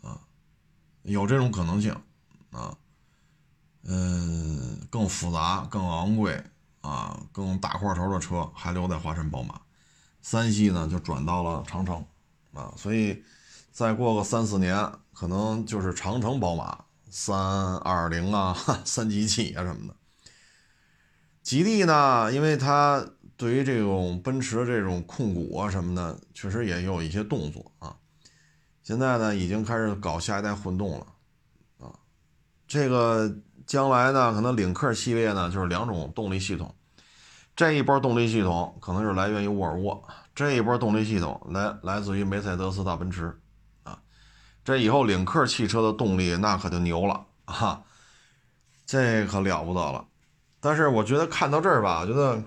[0.02, 0.18] 啊，
[1.02, 1.96] 有这种可能性
[2.50, 2.76] 啊。
[3.84, 6.42] 嗯，更复杂、更昂贵
[6.80, 9.60] 啊，更大块头的车还留在华晨宝马，
[10.20, 12.04] 三系呢就转到了长城
[12.52, 13.22] 啊，所以
[13.70, 19.96] 再过个三四年，可能就是长城宝马三二零啊、 三机器啊什么的。
[21.42, 23.04] 吉利呢，因为它
[23.36, 27.96] 对于这种奔驰这种控股啊什么的，确实也有一些动作啊，
[28.82, 31.06] 现在呢已经开始搞下一代混动了
[31.78, 31.92] 啊，
[32.66, 33.34] 这个。
[33.64, 36.74] 将来呢，可能领克系列呢就是两种动力系统，
[37.54, 43.38] 这一波动力系统可能是来源于沃尔沃，这一波动力系统来来自于梅赛德斯大奔驰，
[43.82, 44.00] 啊，
[44.64, 47.82] 这以后领克汽车的动力那可就牛了啊，
[48.86, 50.06] 这可了不得了。
[50.60, 52.42] 但是我觉得看到这儿吧，我觉得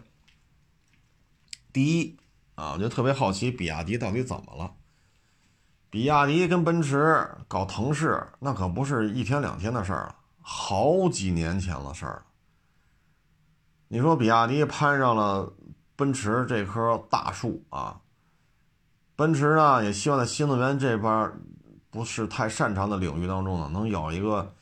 [1.71, 2.17] 第一
[2.55, 4.73] 啊，我就特别好奇比亚迪到底怎么了。
[5.89, 10.15] 比亚迪跟奔驰搞腾势，那可不是一天两天的事儿了。
[10.41, 12.25] 好几年前的事儿了。
[13.87, 15.53] 你说比亚迪攀上了
[15.95, 18.01] 奔驰这棵大树啊？
[19.15, 21.31] 奔驰呢也希望在新能源这边
[21.89, 24.53] 不是太擅长的领域当中呢，能有一个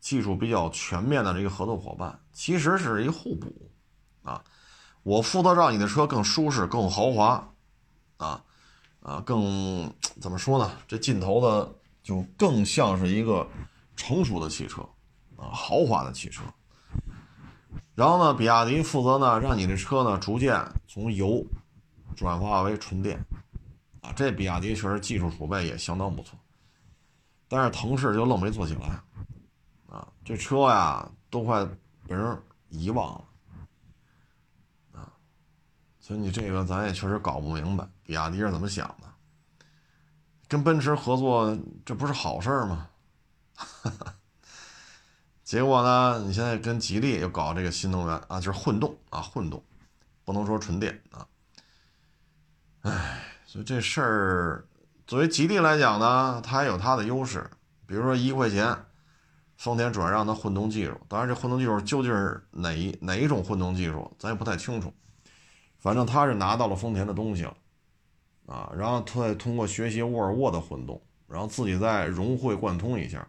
[0.00, 3.70] 技术比较全面的这个合作伙伴，其实是一互补
[4.22, 4.42] 啊。
[5.02, 7.52] 我负责让你的车更舒适、更豪华
[8.16, 8.42] 啊
[9.02, 10.70] 啊，更怎么说呢？
[10.88, 13.46] 这劲头的就更像是一个
[13.96, 14.80] 成熟的汽车。
[15.36, 16.42] 啊，豪华的汽车，
[18.00, 20.58] 然后呢，比亚迪负责呢，让你这车呢逐渐
[20.88, 21.44] 从油
[22.16, 23.22] 转化为纯电，
[24.00, 26.38] 啊，这比亚迪确实技术储备也相当不错，
[27.46, 28.98] 但是腾势就愣没做起来，
[29.86, 31.62] 啊，这车呀都快
[32.08, 33.24] 被人遗忘了，
[34.98, 35.12] 啊，
[35.98, 39.12] 所以你这个咱也确实搞不明白，比亚迪是怎么想的？
[40.48, 42.88] 跟奔驰合作，这不是好事吗？
[43.52, 44.14] 哈哈。
[45.50, 46.22] 结果呢？
[46.24, 49.60] 你现在跟吉利又搞这个新能源啊，就是混动啊，混动，
[50.24, 51.26] 不能说纯电啊。
[52.82, 54.64] 唉，所以这事儿
[55.08, 57.50] 作为吉利来讲呢，它还有它的优势，
[57.84, 58.76] 比如说一块钱，
[59.56, 60.96] 丰田转让的混动技术。
[61.08, 64.94] 当然，这混动技术究竟是哪一哪一种混动技术，咱也不太清楚。
[65.80, 67.56] 反正他是拿到了丰田的东西了
[68.46, 73.26] 啊，然后他再通过学习沃尔沃的混动，然后自己再融会贯通一下，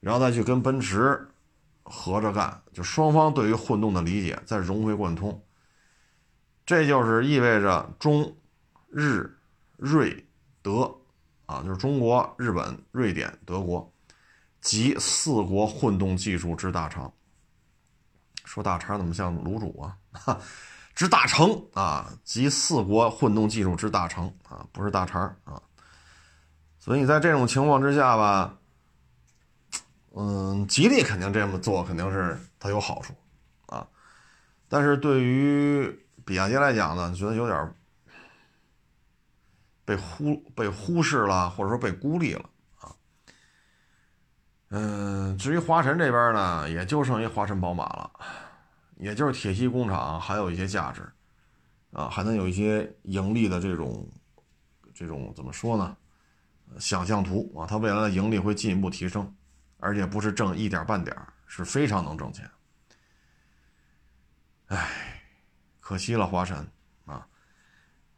[0.00, 1.26] 然后再去跟奔驰
[1.90, 5.42] 合着干，就双方对于混动的理解再融会贯通。
[6.66, 8.36] 这就是意味着中
[8.90, 9.38] 日
[9.76, 10.26] 瑞
[10.60, 10.94] 德
[11.46, 13.90] 啊，就是中国、日本、瑞典、德国
[14.60, 17.10] 及四国混动技术之大成。
[18.44, 20.38] 说大肠怎么像卤煮啊？
[20.94, 25.62] 之大成啊，集四国混动技术之大成啊，不是大肠啊。
[26.78, 28.57] 所以在这种情况之下吧，
[30.20, 33.14] 嗯，吉利肯定这么做肯定是它有好处
[33.66, 33.86] 啊。
[34.68, 35.88] 但是对于
[36.26, 37.72] 比亚迪来讲呢，觉得有点
[39.84, 42.50] 被忽被忽视了，或者说被孤立了
[42.80, 42.90] 啊。
[44.70, 48.10] 嗯，至于华晨这边呢，也就剩一华晨宝马了，
[48.96, 51.08] 也就是铁西工厂还有一些价值
[51.92, 54.04] 啊，还能有一些盈利的这种
[54.92, 55.96] 这种怎么说呢？
[56.80, 59.32] 想象图啊，它未来的盈利会进一步提升，
[59.78, 62.48] 而且不是挣一点半点是非常能挣钱。
[64.66, 65.22] 哎，
[65.80, 66.70] 可惜了华晨
[67.06, 67.26] 啊。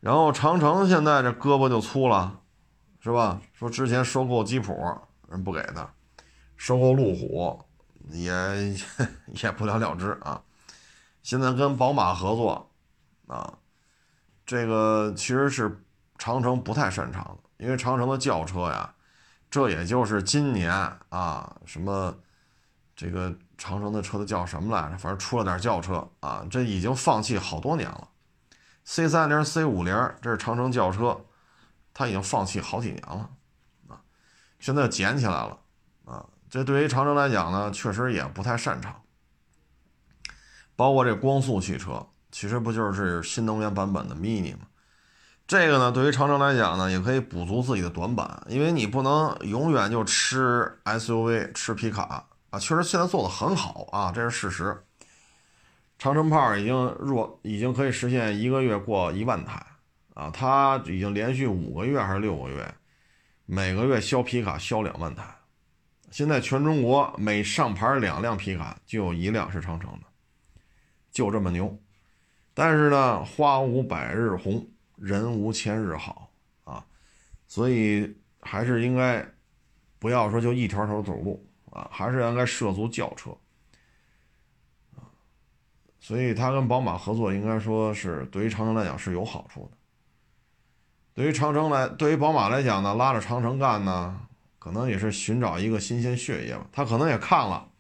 [0.00, 2.40] 然后长城现在这胳膊就粗了，
[3.00, 3.40] 是吧？
[3.52, 4.74] 说之前收购吉普
[5.28, 5.88] 人不给他，
[6.56, 7.62] 收购路虎
[8.08, 8.32] 也
[9.42, 10.42] 也不了了之啊。
[11.22, 12.72] 现在跟宝马合作
[13.26, 13.58] 啊，
[14.44, 15.84] 这个其实是
[16.18, 17.64] 长城不太擅长的。
[17.64, 18.94] 因为长城的轿车呀，
[19.50, 20.72] 这也就是今年
[21.08, 22.16] 啊，什么
[22.94, 24.96] 这个长城的车子叫什么来着？
[24.96, 28.08] 反正出了点轿车啊，这已经放弃好多年了。
[28.84, 31.20] C 三零、C 五零，这是长城轿车，
[31.92, 33.30] 它已经放弃好几年了
[33.88, 34.00] 啊，
[34.60, 35.58] 现在捡起来了
[36.04, 36.24] 啊。
[36.48, 39.02] 这对于长城来讲呢，确实也不太擅长。
[40.76, 44.60] 包括这光速汽车，其实不就是新能源版本的 Mini 吗？
[45.50, 52.58] 这个呢，对于长城来讲呢，也可以补足自己的短板，因为你不能永远就吃 SUV、吃皮卡啊。
[52.60, 54.80] 确实现在做的很好啊，这是事实。
[55.98, 59.60] 长城炮已经弱，已经可以实现一个月过一万台
[60.14, 62.72] 啊，它已经连续五个月还是六个月，
[63.44, 65.24] 每个月销皮卡销两万台。
[66.12, 70.06] 现在全中国每上牌两辆皮卡就有一辆是长城的，
[71.10, 71.76] 就这么牛。
[72.54, 74.64] 但是呢，花无百日红。
[75.00, 76.30] 人无千日好
[76.64, 76.84] 啊，
[77.48, 79.26] 所以还是应该
[79.98, 83.30] 不要说就一条条走路啊，还是应该涉足轿车
[84.94, 85.08] 啊。
[85.98, 89.78] 所以他跟宝马合作，应该说是对于长城来讲是有好处的。
[91.14, 96.66] 对于长城来，对于宝马来讲呢，拉着长城干呢，可能也是寻找一个新鲜血液吧。
[96.70, 97.70] 他可能也看了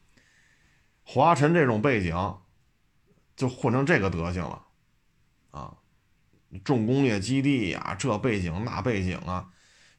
[1.04, 2.38] 华晨这种背景，
[3.36, 4.64] 就混成这个德行了
[5.50, 5.76] 啊。
[6.64, 9.48] 重工业基地呀，这背景那背景啊，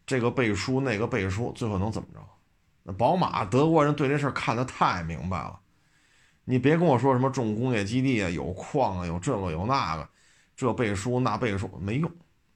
[0.06, 2.20] 这个背书那个背书，最后能怎么着？
[2.84, 5.60] 那宝马德国人对这事儿看得太明白了。
[6.44, 10.10] 你别跟我说什么重工业基地啊，有矿啊，有这个有那个，
[10.56, 12.12] 这背书那背书没用。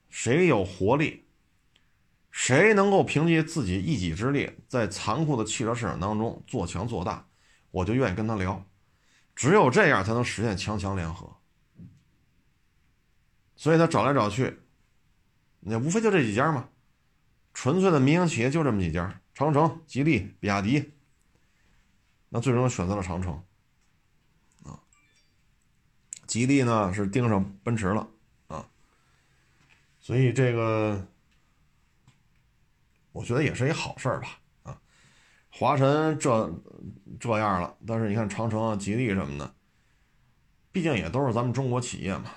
[0.09, 1.25] 谁有活力，
[2.31, 7.25] 谁能够凭借自己一己之力，在残酷的汽车市场当中做强做大，
[7.71, 8.65] 我就愿意跟他聊。
[9.35, 11.29] 只有这样，才能实现强强联合。
[13.55, 14.59] 所以他找来找去，
[15.61, 16.69] 那无非就这几家嘛，
[17.53, 20.91] 纯粹的民营企业就这么几家：长城、吉利、比亚迪。
[22.29, 23.41] 那最终选择了长城，
[24.63, 24.77] 啊，
[26.27, 28.09] 吉利呢是盯上奔驰了
[28.47, 28.67] 啊，
[30.01, 31.07] 所以这个
[33.13, 34.81] 我觉得也是一好事儿吧，啊，
[35.49, 36.53] 华晨这
[37.21, 39.55] 这样了，但是你看长城啊、吉利什么的，
[40.73, 42.33] 毕竟也都是咱们中国企业嘛。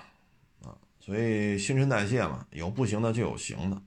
[1.08, 3.82] 所以新陈代谢嘛，有不行的就有行的，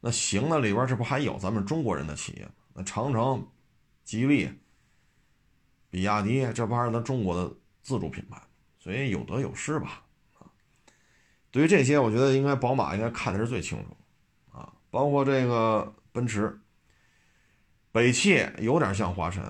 [0.00, 2.46] 那行的里边这不还有咱们中国人的企业？
[2.74, 3.48] 那长城、
[4.04, 4.50] 吉利、
[5.88, 7.50] 比亚迪，这不还是咱中国的
[7.80, 8.38] 自主品牌？
[8.78, 10.04] 所以有得有失吧。
[10.34, 10.44] 啊，
[11.50, 13.96] 对于这些，我觉得应该宝马应该看的是最清楚
[14.54, 16.60] 啊，包括这个奔驰、
[17.90, 19.42] 北汽有点像华晨，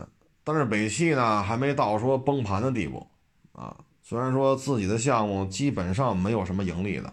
[0.45, 3.05] 但是北汽呢还没到说崩盘的地步
[3.51, 3.77] 啊。
[4.09, 7.13] 虽然说自己的项目基本上没有什么盈利的，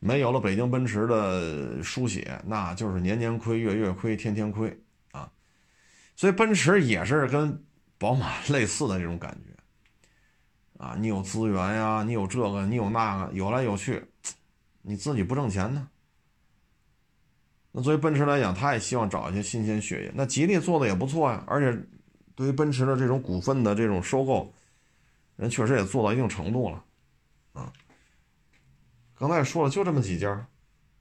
[0.00, 4.76] 没有了北京奔驰的书写，那就是年年亏、月月亏、天天亏
[5.12, 5.30] 啊。
[6.16, 7.64] 所以奔驰也是跟
[7.96, 10.96] 宝马 类似的这种感觉啊。
[10.98, 14.02] 你有资源呀，你有这个，你有那个，有来有去，
[14.82, 15.86] 你自己不挣钱呢。
[17.70, 20.12] 那作为奔驰来讲，他也希望找一些新鲜血液。
[20.16, 21.80] 那吉利做的也不错呀，而且
[22.34, 24.52] 对于奔驰的这种股份的这种收购。
[25.40, 26.84] 人确实也做到一定程度了，
[27.54, 27.72] 啊，
[29.14, 30.46] 刚才也说了，就这么几家，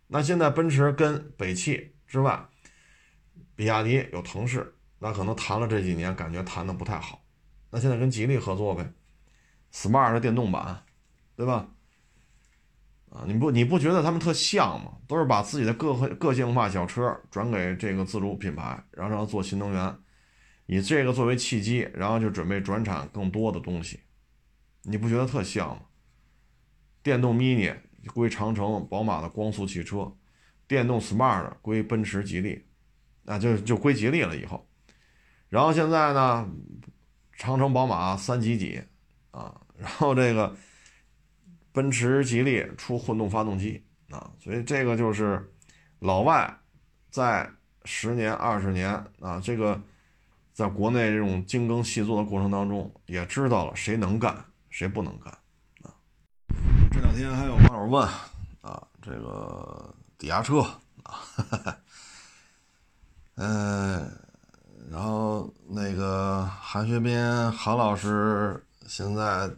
[0.07, 2.47] 那现在奔驰跟北汽之外，
[3.53, 7.21] 比亚迪有腾势，那可能谈了这几年，感觉谈的不太好。
[7.69, 8.89] 那现在跟吉利合作呗
[9.73, 10.85] ，smart 的电动版，
[11.35, 11.67] 对吧？
[13.09, 14.93] 啊，你不你不觉得他们特像吗？
[15.05, 19.97] 都是把自己的个个性化小车转给这个自主品牌，然后让它做新能源，
[20.65, 23.99] 以这个作为契机，然后就准备转产更多的东西。
[24.89, 25.83] 你不觉得特像吗？
[27.03, 27.75] 电动 mini
[28.13, 30.11] 归长城、宝马的光速汽车，
[30.67, 32.65] 电动 smart 归奔驰、吉利，
[33.23, 34.67] 那就就归吉利了以后。
[35.49, 36.49] 然后现在呢，
[37.33, 38.81] 长城、宝马三几几
[39.31, 40.55] 啊，然后这个。
[41.71, 45.53] 奔驰、吉利出混动发动机啊，所以这个就是
[45.99, 46.59] 老外
[47.11, 47.47] 在
[47.85, 49.79] 十年、二十年啊，这个
[50.51, 55.31] 在国内这种精耕细作的过程当中，也知道了谁能干，谁不能干
[55.83, 55.93] 啊。
[56.91, 58.07] 这两天还有网友问
[58.61, 60.61] 啊，这个抵押车
[61.03, 61.19] 啊，
[63.35, 64.11] 嗯，
[64.89, 69.49] 然后那个韩学斌韩老师现在。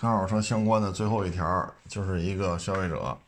[0.00, 3.18] 跟二手车相关的最后一条，就是一个消费者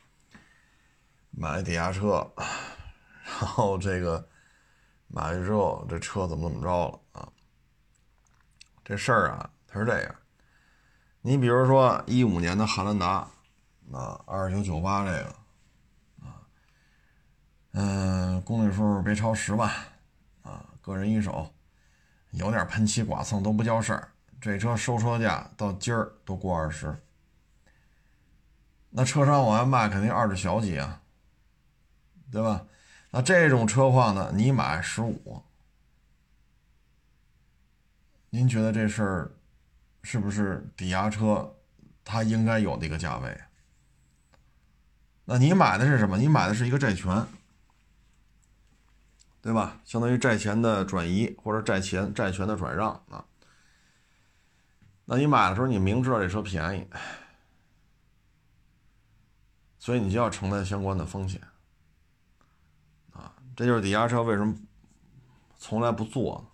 [1.33, 4.25] 买抵押车，然后这个
[5.09, 7.29] 买了之后，这车怎么怎么着了啊？
[8.85, 10.15] 这事儿啊，它是这样。
[11.23, 13.29] 你比如说一五年的汉兰达，
[13.93, 15.35] 啊，二九九八这个，
[16.25, 16.41] 啊，
[17.73, 19.71] 嗯，公里数别超十万，
[20.43, 21.53] 啊，个人一手，
[22.31, 24.13] 有点喷漆剐蹭都不叫事儿。
[24.41, 26.97] 这车收车价到今儿都过二十，
[28.89, 31.03] 那车商往外卖肯定二十小几啊，
[32.33, 32.65] 对吧？
[33.11, 35.43] 那这种车况呢，你买十五，
[38.31, 39.31] 您觉得这事儿
[40.03, 41.57] 是不是抵押车
[42.05, 43.41] 它应该有的一个价位？
[45.25, 46.19] 那你买的是什么？
[46.19, 47.25] 你买的是一个债权，
[49.41, 49.81] 对吧？
[49.85, 53.25] 相当于债权的转移或者债权债权的转让啊。
[55.05, 56.87] 那你买的时候，你明知道这车便宜，
[59.79, 61.41] 所以你就要承担相关的风险，
[63.13, 64.55] 啊，这就是抵押车为什么
[65.59, 66.50] 从来不做。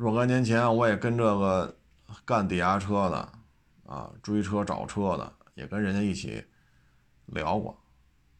[0.00, 1.76] 若干年前，我也跟这个
[2.24, 3.32] 干抵押车的，
[3.84, 6.42] 啊，追车找车的，也跟人家一起
[7.26, 7.78] 聊过，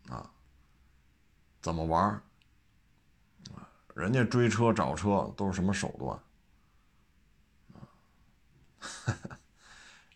[0.08, 0.30] 啊，
[1.60, 2.02] 怎么玩
[3.54, 6.18] 啊，人家追车找车都是什么手段？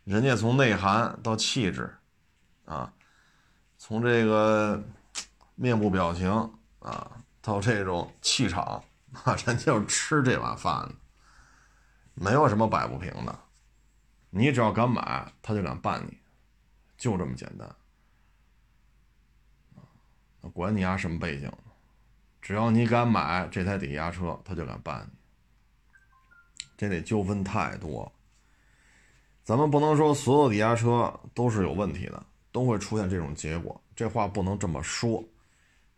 [0.05, 1.95] 人家从内涵到气质，
[2.65, 2.91] 啊，
[3.77, 4.83] 从这个
[5.57, 6.31] 面部表情
[6.79, 7.11] 啊，
[7.43, 8.83] 到这种气场
[9.25, 10.95] 啊， 人家就是吃这碗饭的，
[12.15, 13.39] 没有什么摆不平的。
[14.31, 16.19] 你只要敢买，他就敢办你，
[16.97, 17.69] 就这么简单。
[20.53, 21.51] 管你丫什么背景，
[22.43, 25.19] 只要你敢买这台抵押车，他就敢办你。
[26.77, 28.11] 这得纠纷太多。
[29.43, 33.81] 咱们不能说所有抵押车都是有问题的，都会出现这种结果。
[33.95, 35.25] 这话不能这么说。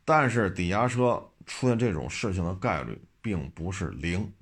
[0.04, 4.32] 但是抵押车出现这种事情的概率并不是零，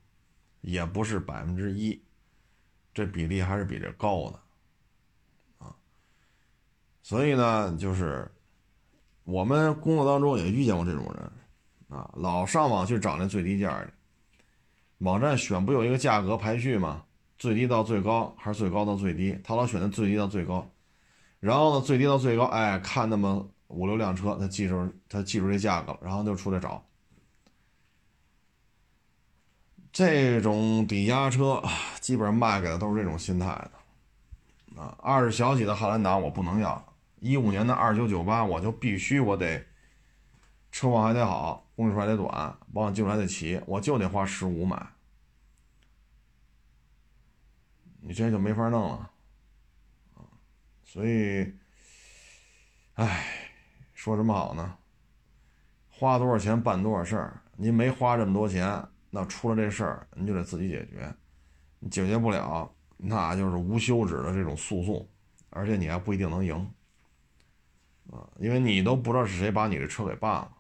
[0.65, 2.03] 也不是百分之一，
[2.95, 4.41] 这比例还是比这高的
[5.59, 5.77] 啊。
[7.03, 8.31] 所以呢，就是
[9.25, 13.93] 我们工作当中也遇见过这种人啊，老上网去找那最低价的
[14.99, 17.05] 网站，选不有一个价格排序吗？
[17.37, 19.39] 最低到最高还是最高到最低？
[19.45, 20.67] 他老选的最低到最高，
[21.41, 26.83] 然后呢，最低到最高，哎，看那么五六辆车，他记住他记住这价格了，然后就出来找。
[29.95, 31.63] 这种抵押车
[32.01, 34.99] 基本上卖给的都是这种心态的啊。
[35.01, 36.85] 二十小几的汉兰达我不能要，
[37.21, 39.65] 一五年的二九九八我就必须我得
[40.73, 44.85] 车况还得好，公里数还得短，保养记录还得齐，我就得花十五买。
[48.01, 49.11] 你这就没法弄了，
[50.83, 51.55] 所以，
[52.95, 53.27] 唉，
[53.95, 54.77] 说什么好呢？
[55.89, 58.85] 花多少钱办多少事儿，您没花这么多钱，
[59.17, 61.15] 那出了这事儿，你就得自己解决，
[61.79, 65.09] 你解决不了，那就是无休止的这种诉讼，
[65.51, 66.57] 而且你还不一定能赢，
[68.11, 70.51] 啊，因为你都不知道是谁把你这车给办了。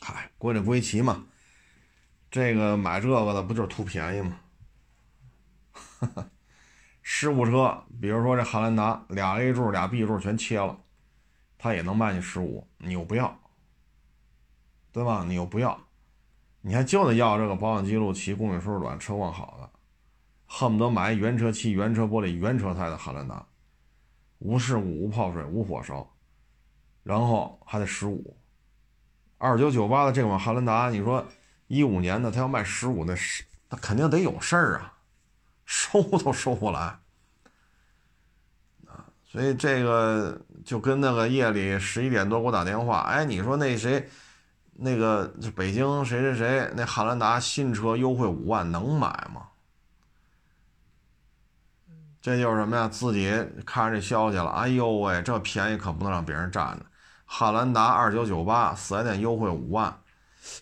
[0.00, 1.24] 嗨，归了归齐嘛，
[2.32, 4.40] 这个买这个的不就是图便宜吗？
[7.00, 10.76] 事故车，比如说这汉兰达，俩 A 柱、俩 B 柱全切了，
[11.56, 13.40] 他也能卖你十五，你又不要，
[14.90, 15.24] 对吧？
[15.28, 15.85] 你又不要，
[16.66, 19.70] 你还就得要这个保养记录齐、公里数短、车况好的，
[20.46, 23.46] 恨不得买原车漆、原车玻璃、原车胎的汉兰达，
[24.40, 26.04] 无事故、无泡水、无火烧，
[27.04, 28.36] 然后还得十五，
[29.38, 31.24] 二九九八的这款汉兰达，你说
[31.68, 34.92] 一五年的他要卖十五，那是那肯定得有事儿啊，
[35.66, 36.80] 收都收不来
[38.88, 39.06] 啊。
[39.24, 44.08] 所以这个就跟那个夜里十一点多给我打电话，哎，你说那谁，
[44.78, 49.42] 那个北京谁谁谁那汉兰达新车优惠五万，能买吗？
[52.20, 52.88] 这就是什么呀？
[52.88, 53.30] 自己
[53.64, 56.84] 看着这消息了，哎呦喂，这便宜可不能让别人占着。
[57.24, 59.96] 汉兰达二九九八四 S 店优惠五万，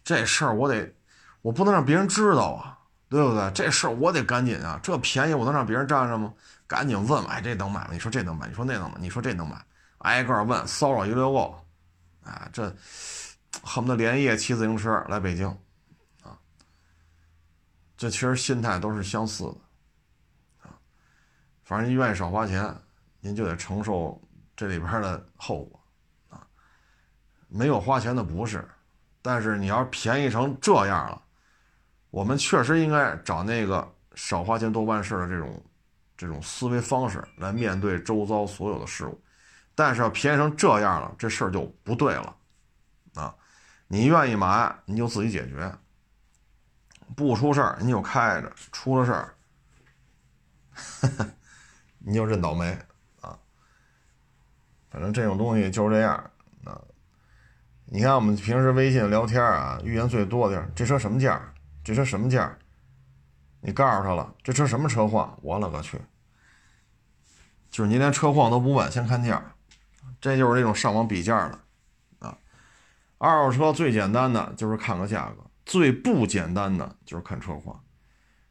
[0.05, 0.95] 这事儿我得，
[1.43, 3.51] 我不能让别人知道啊，对不对？
[3.53, 6.33] 这事儿我得赶紧啊，这便宜我能让别人占着吗？
[6.67, 7.89] 赶紧问，哎，这能买吗？
[7.93, 8.47] 你说这能买？
[8.47, 8.97] 你说那能买？
[8.99, 9.57] 你说这能买？
[9.99, 11.65] 挨个问，骚扰一溜够，
[12.25, 12.75] 啊，这
[13.63, 15.49] 恨不得连夜骑自行车来北京，
[16.23, 16.39] 啊，
[17.97, 20.69] 这其实心态都是相似的。
[20.69, 20.75] 啊
[21.65, 22.75] 反正您愿意少花钱，
[23.21, 24.21] 您就得承受
[24.55, 25.81] 这里边的后果，
[26.29, 26.47] 啊，
[27.49, 28.69] 没有花钱的不是，
[29.23, 31.23] 但是你要便宜成这样了，
[32.11, 35.65] 我们确实应该找那个少花钱多办事的这种
[36.17, 39.19] 这种思维方式来面对周遭所有的事物，
[39.75, 42.37] 但是要便宜成这样了，这事儿就不对了，
[43.89, 45.73] 你愿意买你就自己解决，
[47.15, 49.35] 不出事儿你就开着，出了事儿。
[51.99, 52.77] 你就认倒霉
[53.21, 53.39] 啊！
[54.91, 56.15] 反正这种东西就是这样
[56.65, 56.81] 啊。
[57.87, 61.41] 你看我们平时微信聊天啊，语言最多的这车什么价？
[61.85, 62.59] 这车什么价？
[63.61, 65.39] 你告诉他了，这车什么车况？
[65.43, 66.01] 我勒个去！
[67.71, 69.55] 就是你连车况都不问，先看价，
[70.21, 71.59] 这就是这种上网比价的。
[73.19, 77.81] 二手车最简单的就是看个价格，最不简单的就是看车况。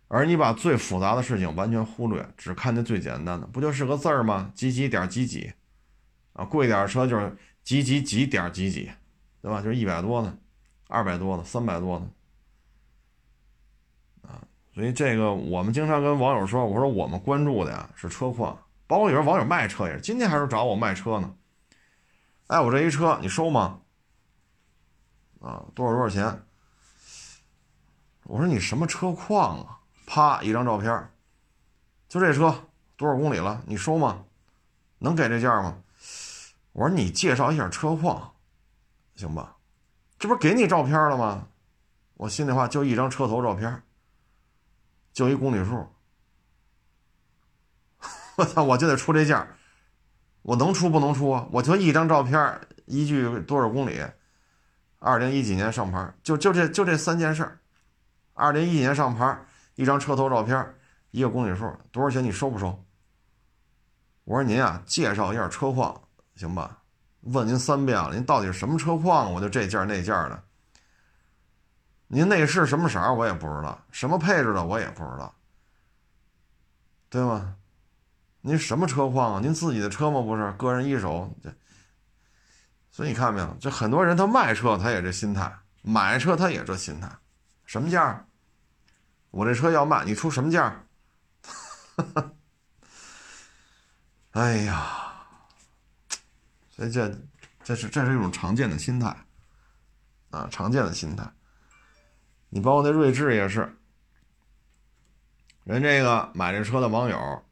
[0.08, 4.52] 而你把最复杂的事情完全忽略，只看那最简单的，不就是个字儿吗？
[4.54, 5.52] 几几点几几，
[6.34, 8.92] 啊，贵点车就是几几几点几几，
[9.42, 9.60] 对吧？
[9.60, 10.38] 就是一百多的，
[10.88, 12.06] 二百多的，三百多的，
[14.30, 14.40] 啊，
[14.76, 18.56] 所以这个我们经常跟网友说，我说我们关注的呀是车况，
[18.86, 21.34] 包括有时候网友卖车也是，今天还是找我卖车呢，
[22.48, 23.80] 哎，我这一车你收吗？
[25.44, 26.46] 啊，多少多少钱？
[28.24, 29.80] 我说你什么车况啊？
[30.08, 31.12] 啪，一张照片，
[32.08, 33.62] 就这车多少公里了？
[33.68, 34.24] 你收吗？
[35.00, 35.84] 能给这价吗？
[36.72, 38.36] 我说你介绍一下车况，
[39.18, 39.58] 行吧？
[40.18, 41.50] 这不给你照片了吗？
[42.14, 43.84] 我心里话就一张车头照片，
[45.12, 45.86] 就一公里数。
[48.38, 49.46] 我操，我就得出这价，
[50.44, 51.46] 我能出不能出啊？
[51.52, 54.02] 我就一张照片，一句多少公里？
[55.04, 57.60] 二零一几年上牌，就就这就这三件事。
[58.34, 59.38] 二零一几年上牌。
[59.76, 60.76] 一张车头照片，
[61.10, 62.24] 一个公里数，多少钱？
[62.24, 62.86] 你收不收？
[64.24, 66.00] 我说您啊，介绍一下车况，
[66.36, 66.78] 行吧？
[67.22, 69.34] 问您三遍了，您到底是什么车况？
[69.34, 70.44] 我就这件那件的。
[72.06, 73.12] 您内饰什么色儿？
[73.16, 75.34] 我也不知道，什么配置的我也不知道，
[77.10, 77.56] 对吗？
[78.42, 79.40] 您什么车况啊？
[79.42, 80.22] 您自己的车吗？
[80.22, 81.28] 不是，个人一手。
[81.42, 81.52] 这，
[82.94, 83.58] 所以你看没有？
[83.60, 87.10] 这很多人他卖车他也这心态，买车他也这心态，
[87.66, 88.24] 什么价？
[89.32, 90.86] 我这车要卖，你出什么价？
[94.30, 95.26] 哎呀，
[96.70, 97.20] 所以这
[97.64, 99.26] 这是这是一种常见的心态
[100.30, 101.28] 啊，常见的心态。
[102.50, 103.76] 你包括那锐志也是，
[105.64, 107.44] 人这个买这车的网友，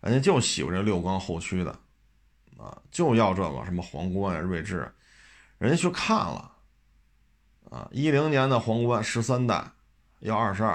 [0.00, 1.76] 人家就喜欢这六缸后驱的
[2.60, 4.92] 啊，就要这个什么皇冠呀、锐志，
[5.58, 6.52] 人家去看了
[7.70, 9.72] 啊，一零年的皇冠十三代
[10.18, 10.72] 要二十二。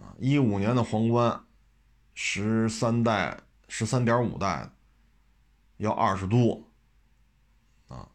[0.00, 1.44] 啊一五年的皇冠，
[2.14, 3.38] 十三代、
[3.68, 4.70] 十三点五代，
[5.76, 6.62] 要二十多，
[7.88, 8.08] 啊，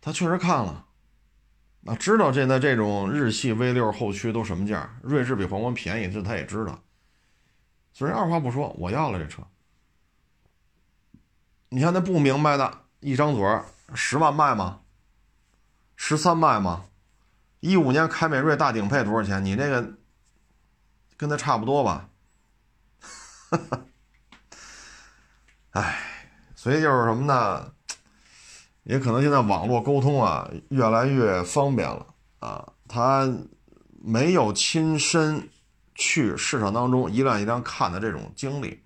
[0.00, 0.86] 他确实看了，
[1.86, 6.80] 啊，知道现在这种日系 V 六后驱都什么价，锐志比皇冠便宜，这他也知道，
[7.92, 9.42] 所以二话不说，我要了这车。
[11.70, 13.44] 你看那不明白的，一张嘴
[13.94, 14.80] 十万卖吗？
[15.96, 16.84] 十三卖吗？
[17.60, 19.44] 一五年凯美瑞大顶配多少钱？
[19.44, 19.94] 你这个。
[21.16, 22.08] 跟他差不多吧，
[25.72, 25.98] 哎，
[26.56, 27.74] 所以就是什么呢？
[28.84, 32.06] 也可能现在网络沟通啊越来越方便了
[32.38, 33.30] 啊，他
[34.02, 35.50] 没有亲身
[35.94, 38.82] 去市场当中一辆一辆看的这种经历，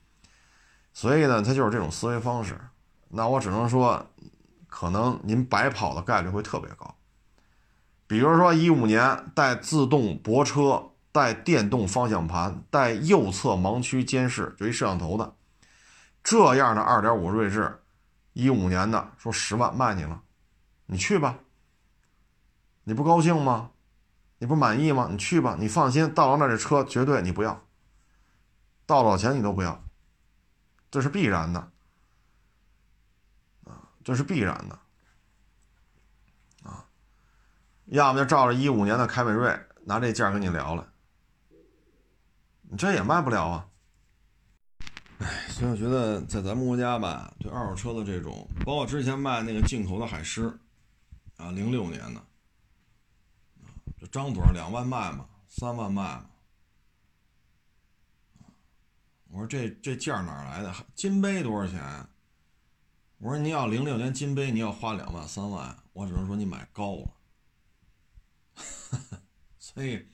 [0.93, 2.59] 所以呢，他就是这种思维方式。
[3.14, 4.06] 那我只能说，
[4.66, 6.94] 可能您白跑的概率会特别高。
[8.06, 10.90] 比如说一五年带自动泊车。
[11.14, 15.36] 带电动方向盘、带右侧盲区监视，就一摄像头的，
[16.24, 17.80] 这样的二点五锐志，
[18.32, 20.22] 一五年的，说十万卖你了，
[20.86, 21.38] 你去吧。
[22.82, 23.70] 你不高兴吗？
[24.38, 25.06] 你不满意吗？
[25.08, 27.62] 你去吧，你放心，到了那这车绝对你不要，
[28.84, 29.84] 到多少钱你都不要，
[30.90, 31.70] 这是必然的，
[34.05, 34.78] 这是必然的，
[36.62, 36.86] 啊，
[37.86, 40.92] 要么就照着一五年的凯美瑞拿这价跟你聊了，
[42.62, 43.66] 你这也卖不了啊。
[45.20, 50.48] 哎，所以我觉得在咱们国家吧，对二手车的这种，包括之前卖那个进口的海狮，
[51.38, 52.20] 啊，零六年的。
[53.98, 56.26] 这张嘴两万卖嘛，三万卖嘛。
[59.28, 60.74] 我说这这价哪来的？
[60.94, 62.07] 金杯多少钱？
[63.18, 67.10] 我说你要零六年金杯，你要花两万三万，我只能说你买高了。
[69.58, 70.06] 所以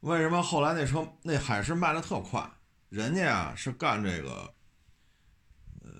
[0.00, 2.48] 为什么后来那车那海狮卖的特快？
[2.88, 4.54] 人家啊是干这个，
[5.82, 5.90] 呃，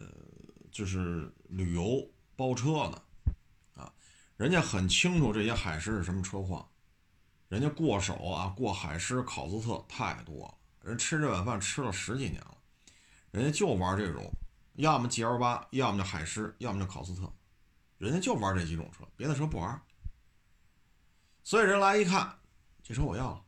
[0.70, 3.02] 就是旅游包车的
[3.74, 3.92] 啊，
[4.36, 6.68] 人家很清楚这些海狮是什么车况。
[7.48, 10.55] 人家过手啊，过海狮、考斯特太多了。
[10.82, 12.57] 人吃这碗饭吃了十几年了，
[13.30, 14.30] 人家就玩这种，
[14.75, 17.33] 要么 G L 八，要么就海狮，要么就考斯特，
[17.99, 19.81] 人家就玩这几种车，别的车不玩。
[21.43, 22.39] 所以人来一看，
[22.83, 23.43] 这车我要了。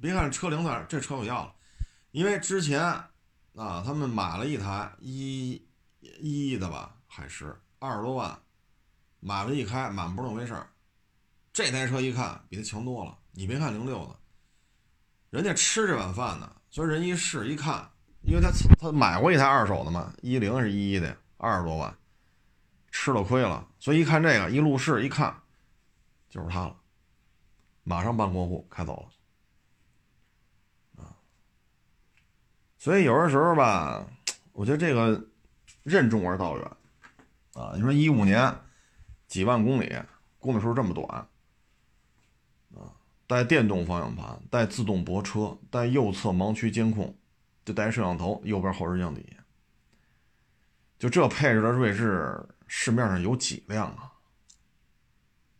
[0.00, 1.54] 别看车龄在这车我要了，
[2.12, 5.60] 因为之前啊，他们买了一台一
[6.00, 8.40] 一亿的吧海狮，二十多万，
[9.18, 10.70] 买了一开满不是那回事儿。
[11.52, 14.16] 这台车一看比它强多了，你别看零六的，
[15.30, 16.54] 人家吃这碗饭呢。
[16.70, 17.90] 所以人一试一看，
[18.28, 21.96] 因为他他买过一台二手的嘛，一零是一一的，二十多万，
[22.90, 23.66] 吃了亏了。
[23.78, 25.34] 所以一看这个一路试一看，
[26.28, 26.76] 就是他了，
[27.84, 29.08] 马上办过户开走
[30.94, 31.16] 了，啊。
[32.76, 34.06] 所以有的时候吧，
[34.52, 35.26] 我觉得这个
[35.82, 36.70] 任重而道远，
[37.54, 38.54] 啊，你说一五年
[39.26, 39.90] 几万公里，
[40.38, 41.26] 公里数这么短。
[43.26, 47.17] 带电动方向盘，带自动泊车，带右侧盲区监控，
[47.68, 49.44] 就带摄像头，右边后视镜底下。
[50.98, 54.10] 就这配置的锐志，市面上有几辆啊？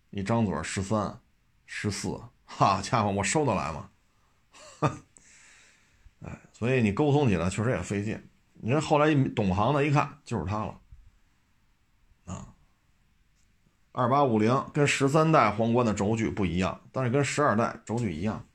[0.09, 1.21] 一张嘴十三、
[1.67, 3.91] 十四，哈家伙，我收得来吗？
[6.25, 8.27] 哎，所以你沟通起来确实也费劲。
[8.55, 10.81] 你这后来一懂行的一看，就是它了
[12.25, 12.55] 啊。
[13.93, 18.47] 二八五零跟十三代皇冠的轴距不一样，但是跟十二代轴距一样。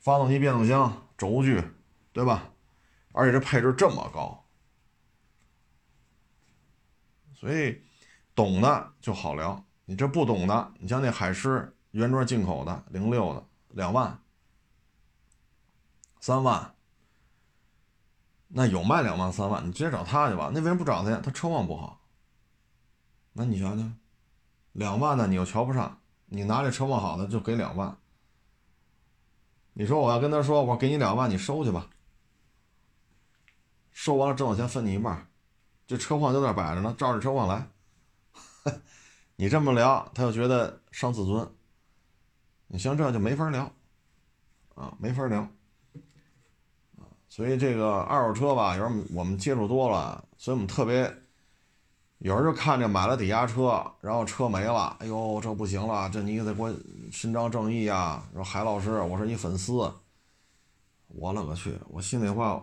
[0.00, 1.62] 发动机、变速箱、轴距，
[2.12, 2.50] 对吧？
[3.12, 4.44] 而且这配置这么高，
[7.34, 7.82] 所以
[8.34, 9.64] 懂的就好聊。
[9.84, 14.16] 你这不懂的，你像那海狮原装进口的零六的两万、
[16.20, 16.74] 三万，
[18.46, 20.50] 那有卖两万、三万，你直接找他去吧。
[20.54, 21.20] 那为什么不找他呀？
[21.22, 22.00] 他车况不好。
[23.32, 23.98] 那你想想，
[24.72, 27.99] 两万的你又瞧不上，你拿这车况好的就给两万。
[29.72, 31.88] 你说我要跟他说，我给你两万，你收去吧。
[33.92, 35.28] 收完了挣的钱分你一半，
[35.86, 37.68] 这车况就那摆着呢，照着车况来。
[39.36, 41.48] 你这么聊，他又觉得伤自尊。
[42.66, 43.72] 你像这样就没法聊，
[44.74, 45.48] 啊，没法聊。
[47.28, 51.19] 所以这个二手车吧，有时候我们接触多了，所以我们特别。
[52.20, 56.70] 有人就看着买了抵押车，然后车没了，哎呦，这不行了，这你得给我
[57.10, 58.22] 伸张正义啊！
[58.34, 59.90] 说海老师，我是你粉丝，
[61.08, 61.78] 我勒个去！
[61.88, 62.62] 我心里话，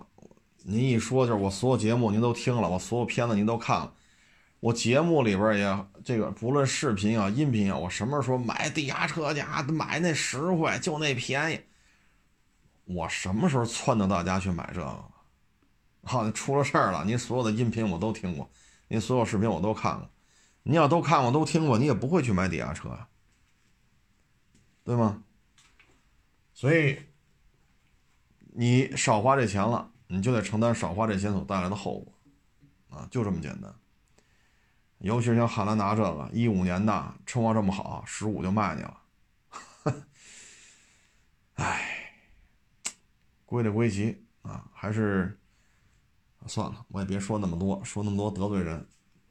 [0.63, 3.91] 您一说就是我所有节目您都听了，我所有片子您都看了，
[4.59, 9.63] 我节目里边也这个不论视频啊、音频啊，我什么时候买抵押车去啊？
[9.63, 11.59] 买那实惠，就那便宜。
[12.85, 15.03] 我什么时候撺掇大家去买这个？
[16.03, 18.47] 好，出了事儿了，您所有的音频我都听过。
[18.89, 20.09] 您所有视频我都看了，
[20.63, 23.07] 你要都看过都听过，你也不会去买抵押车呀，
[24.83, 25.23] 对吗？
[26.53, 26.99] 所以
[28.39, 32.13] 你少花这钱了，你就得承担少花这钱所带来的后果，
[32.89, 33.75] 啊，就这么简单。
[34.99, 39.01] 尤其是像汉兰达这个一五年的车况这么好，十五就卖你了，
[41.55, 42.13] 唉，
[43.45, 45.37] 归了归齐啊，还是。
[46.45, 48.85] 算了，我也别说那么多，说那么多得罪人，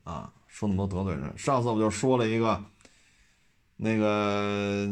[0.05, 1.33] 啊，说那么多得罪人。
[1.39, 2.63] 上次我就说了一个，
[3.77, 4.89] 那个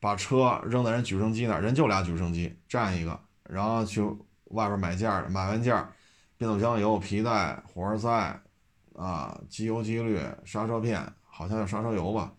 [0.00, 4.02] 把车扔在人举升机那儿，人就俩举升机，占一个，然后去
[4.46, 5.92] 外边买件儿，买完件儿，
[6.36, 8.40] 变速箱油、皮带、火花塞，
[8.96, 12.32] 啊，机油、机滤、刹车片，好像叫刹车油吧，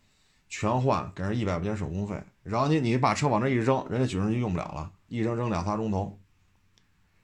[0.50, 2.22] 全换，给人一百块钱手工费。
[2.44, 6.18] 然后你你把车往那一扔，人家举升机用不了了，一扔扔两仨钟头。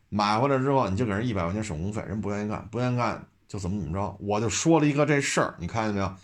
[0.10, 6.16] 买回来之后，你就给人一百块钱手工费，人不愿意干，不愿意干，就怎么怎么着，我就说了一个这事儿，你看见没有？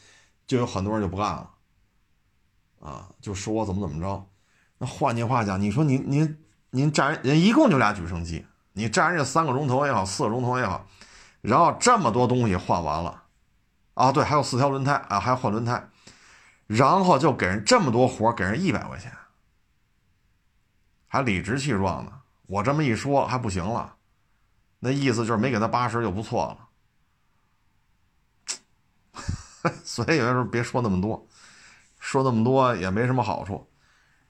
[0.46, 1.50] 就有很多人就不干了，
[2.82, 4.28] 啊，就说我怎么怎么着。
[4.78, 6.38] 那换句话讲，你说您您
[6.72, 10.86] 您占人一共就俩举升机，你占人家三个钟头也好，四个钟头也好，
[11.42, 13.24] 然后这么多东西换完了，
[13.94, 15.90] 啊，对，还有四条轮胎啊，还要换轮胎，
[16.68, 19.12] 然后就给人这么多活给人一百块钱，
[21.08, 22.12] 还理直气壮的。
[22.48, 23.96] 我这么一说还不行了，
[24.80, 26.70] 那意思就是没给他八十就不错了。
[29.86, 31.26] 所以有些时候别说那么多，
[32.00, 33.70] 说那么多也没什么好处。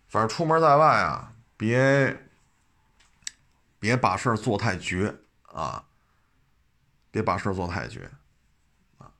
[0.07, 2.15] 反正出门在外啊，别
[3.79, 5.15] 别把事儿做太绝
[5.47, 5.83] 啊，
[7.09, 8.07] 别把事儿做太绝
[8.99, 9.11] 啊。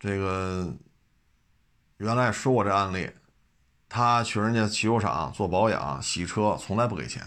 [0.00, 0.74] 这个
[1.98, 3.10] 原来说过这案例，
[3.86, 7.22] 他去人家汽修厂做保养、洗车，从来不给钱。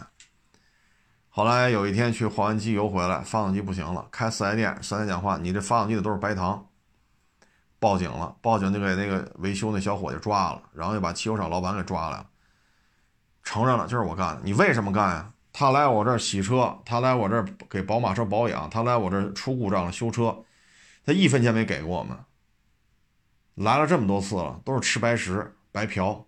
[1.40, 6.68] 后来有一天去换完机油回来，发动机不行了，开四 S 店，四 S 店讲话，你这发动机的都是白糖。
[7.80, 12.30] 报警了，报警就给那个维修那小伙计抓了，然后又把汽修厂老板给抓来了，
[13.42, 14.42] 承认了就是我干的。
[14.44, 15.32] 你为什么干呀？
[15.54, 20.44] 他来我这儿洗车，他来我这儿给宝马车保养，他来我这儿出故障了修车，
[21.06, 22.18] 他一分钱没给过我们。
[23.56, 26.26] 来了这么多次了，都是吃白食白嫖，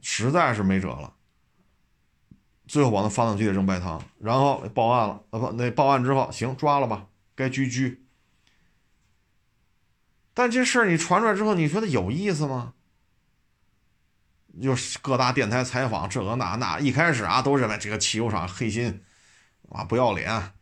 [0.00, 1.12] 实在是没辙了。
[2.70, 8.06] 最后往那发动机里扔白糖，然后报案了，啊不，那报案之后行抓了吧，该拘拘。
[10.32, 12.74] 但这事儿你传出来之后，你觉得有意思吗？
[14.62, 19.02] 就是各大电台采访这个那那，一开始啊都认为这个汽油厂黑心，
[19.70, 20.52] 啊不要脸，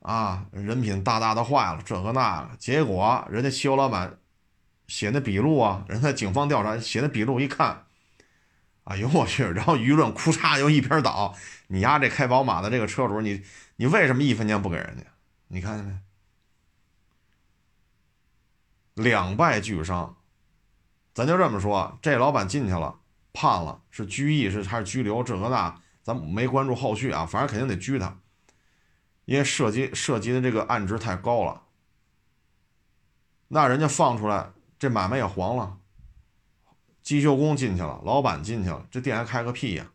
[0.00, 2.56] 啊人品大大的坏了这个那个。
[2.56, 4.18] 结果人家汽油老板
[4.86, 7.84] 写的笔录啊，人家警方调查写的笔录一看，
[8.84, 9.44] 哎呦我去！
[9.44, 11.36] 然后舆论哭嚓又一边倒，
[11.68, 13.42] 你丫这开宝马的这个车主，你
[13.76, 15.04] 你为什么一分钱不给人家？
[15.46, 15.98] 你看见没？
[18.94, 20.16] 两败俱伤，
[21.14, 22.98] 咱就这么说，这老板进去了，
[23.32, 25.22] 判了，是拘役是还是拘留？
[25.22, 28.18] 这个那，咱没关注后续啊，反正肯定得拘他，
[29.26, 31.62] 因为涉及涉及的这个案值太高了。
[33.48, 35.78] 那人家放出来，这买卖也黄了。
[37.02, 39.90] 机修工进去了，老板进去了，这店还开个屁呀？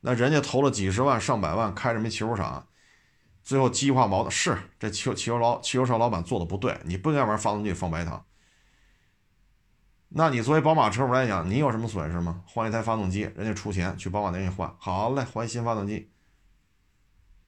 [0.00, 2.66] 那人家投了几十万、上百万，开这么汽修厂。
[3.42, 8.24] 最后激化矛盾是这汽汽油老汽油厂老板做的不对，你不应该往发动机放白糖。
[10.10, 12.42] 那你作为宝马车主来讲，你有什么损失吗？
[12.46, 16.10] 换一台发动机，人家出钱去宝马店给你换，好嘞，换新发动机，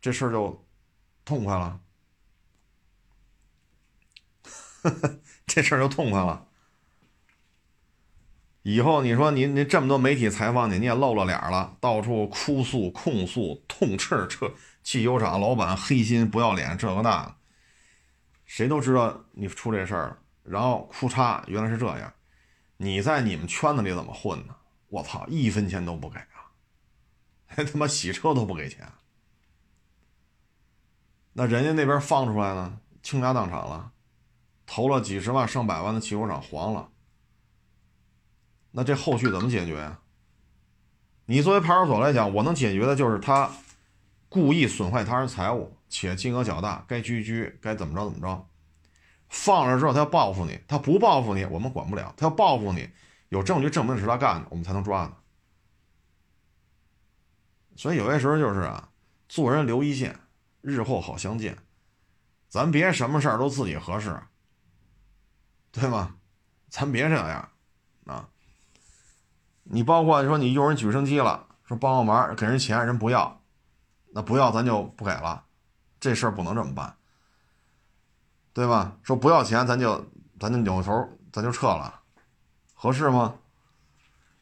[0.01, 0.65] 这事儿就
[1.25, 1.81] 痛快了，
[5.47, 6.49] 这事儿就痛快了。
[8.63, 14.53] 以后你说您您这么多媒体采访你，你也露了脸了，到处哭诉、控诉、痛斥这。
[14.85, 17.35] 汽修厂老板黑心不要脸，这个那个，
[18.45, 20.19] 谁都知道你出这事儿了。
[20.43, 22.13] 然后哭嚓，原来是这样。
[22.77, 24.55] 你在你们圈子里怎么混呢？
[24.89, 26.51] 我操，一分钱都不给啊！
[27.47, 28.87] 还他妈洗车都不给钱。
[31.33, 33.93] 那人家那边放出来呢，倾家荡产了，
[34.67, 36.89] 投了几十万上百万的汽修厂黄了。
[38.73, 40.01] 那这后续怎么解决呀？
[41.27, 43.51] 你作为派出所来讲，我能解决的就是他。
[44.29, 48.49] 故意损坏他人财物且金额较大，该拘拘，该怎么着怎么着。
[49.29, 52.14] 放了之后，他要报复你，他不报复你，我们管不了。
[52.16, 52.89] 他要报复你，
[53.29, 55.12] 有证据证明是他干的，我们才能抓他。
[57.77, 58.89] 所以有些时候就是啊，
[59.29, 60.18] 做人留一线，
[60.62, 61.59] 日后好相见。
[62.49, 64.18] 咱别什么事儿都自己合适，
[65.70, 66.16] 对吗？
[66.70, 67.51] 咱别这样
[68.07, 68.31] 啊。
[69.65, 73.41] 你包括说你用人举升机了，说帮个忙，给人钱，人不要。
[74.15, 75.43] 那不要咱就不给了，
[75.99, 76.95] 这事儿不能这么办，
[78.53, 78.95] 对吧？
[79.03, 80.05] 说不要钱，咱就
[80.39, 82.01] 咱就扭头咱就撤了，
[82.75, 83.35] 合适吗？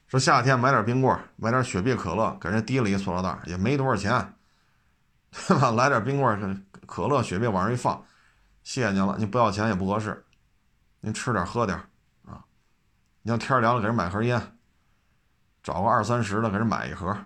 [0.08, 4.34] 说夏天买点冰棍买点雪碧、可乐，给人提了一塑料袋，也没多少钱，
[5.30, 5.70] 对吧？
[5.70, 8.04] 来点冰棍可乐、雪碧往上一放，
[8.64, 10.24] 谢谢您了，您不要钱也不合适，
[10.98, 11.78] 您吃点喝点
[12.26, 12.44] 啊。
[13.22, 14.58] 你要天凉了，给人买盒烟，
[15.62, 17.16] 找个二三十的给人买一盒。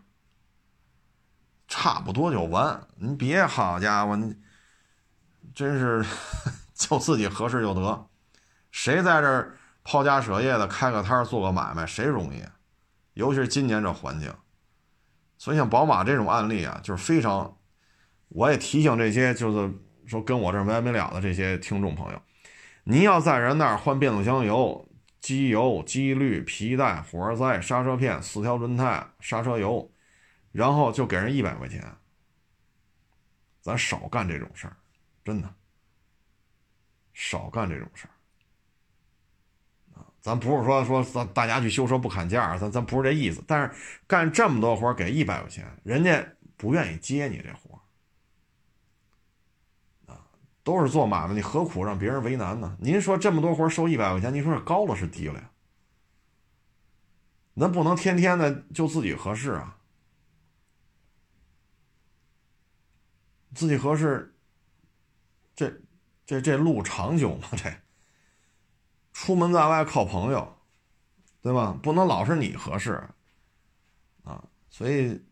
[1.67, 4.37] 差不多就完，你别好家伙，你
[5.55, 6.05] 真是
[6.75, 8.07] 就自己合适就得。
[8.71, 12.45] 谁在这儿抛家舍业的开个摊儿做个买卖，谁容易？
[13.15, 14.33] 尤其是今年这环境。
[15.39, 17.57] 所以像宝马这种案例啊，就是非常，
[18.29, 19.73] 我也提醒这些就是
[20.07, 22.23] 说跟我这没完没了的这些听众朋友，
[22.85, 24.87] 您要在人那儿换变速箱油、
[25.25, 29.91] 机油、机滤、皮带、火花塞、刹车片、四条轮胎、刹车油。
[30.53, 31.83] 然后就给人一百块钱，
[33.61, 34.77] 咱少干这种事儿，
[35.25, 35.53] 真的，
[37.13, 38.15] 少干这种事儿。
[40.21, 43.43] 咱不是说说咱大家去修车不砍价，咱咱不是这意思。
[43.49, 43.75] 但是
[44.07, 46.25] 干这么多活给一百块钱，人家
[46.57, 47.74] 不愿意接你这活，
[50.65, 52.77] 都是做买卖，你何苦让别人为难呢？
[52.81, 55.51] 您说这么多活收一百块钱，您说是高了是低了呀？
[57.53, 59.79] 那不能天天的就自己合适啊，
[63.55, 64.35] 自己合适，
[65.55, 65.73] 这
[66.27, 67.49] 这这路长久吗？
[67.57, 67.73] 这？
[69.13, 70.57] 出门在外靠朋友，
[71.41, 71.79] 对吧？
[71.81, 73.09] 不能老是你合适，
[74.25, 75.23] 啊，所以，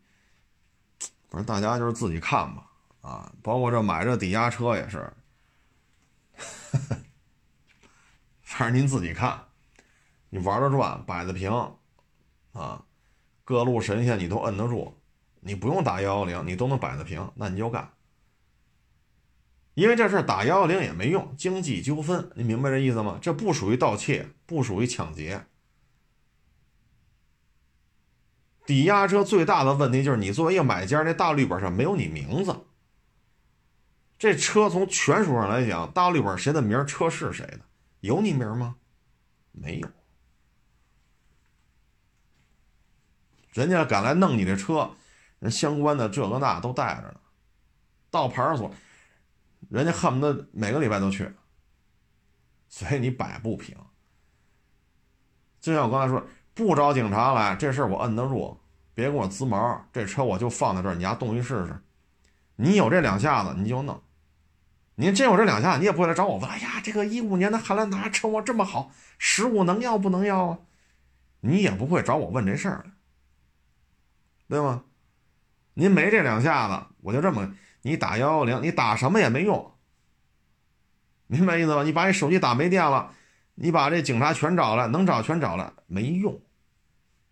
[1.29, 2.71] 反正大家就是自己看吧，
[3.01, 5.11] 啊，包括这买这抵押车也是，
[8.41, 9.45] 反正您自己看，
[10.29, 11.51] 你玩得转，摆得平，
[12.51, 12.85] 啊，
[13.43, 14.95] 各路神仙你都摁得住，
[15.41, 17.91] 你不用打幺幺零，你都能摆得平，那你就干。
[19.73, 23.17] 因为这事打幺幺零也没用，经济纠纷，你明白这意思吗？
[23.19, 25.47] 这不属于盗窃，不属于抢劫。
[28.67, 32.55] 抵押车最大的问题就是你作为一个买家，那大绿本上没有你名字。
[34.23, 37.59] 这车从权属上来讲，大绿本谁的名，车是谁的，
[37.99, 38.77] 有你名吗？
[39.51, 39.87] 没有。
[43.51, 44.91] 人家敢来弄你这车，
[45.39, 47.15] 人相关的这个那都带着呢，
[48.09, 48.73] 到派出所。
[49.69, 51.29] 人家恨不得每个礼拜都去，
[52.69, 53.75] 所以你摆不平。
[55.59, 58.57] 就像我刚才说，不找警察来，这事儿我摁得住，
[58.93, 59.85] 别给我滋毛。
[59.91, 61.77] 这车我就放在这儿，你家动一试试。
[62.55, 64.01] 你有这两下子，你就弄。
[64.95, 66.49] 您真有这两下，你也不会来找我问。
[66.49, 70.59] 哎呀，这个一五年的汉兰达车况这么好，十五能要不能要啊？
[71.41, 72.85] 你也不会找我问这事儿，
[74.47, 74.83] 对吗？
[75.73, 77.53] 您没这两下子，我就这么。
[77.81, 79.73] 你打幺幺零，你打什么也没用，
[81.27, 81.83] 明白意思吧？
[81.83, 83.13] 你把你手机打没电了，
[83.55, 86.39] 你把这警察全找来，能找全找来，没用，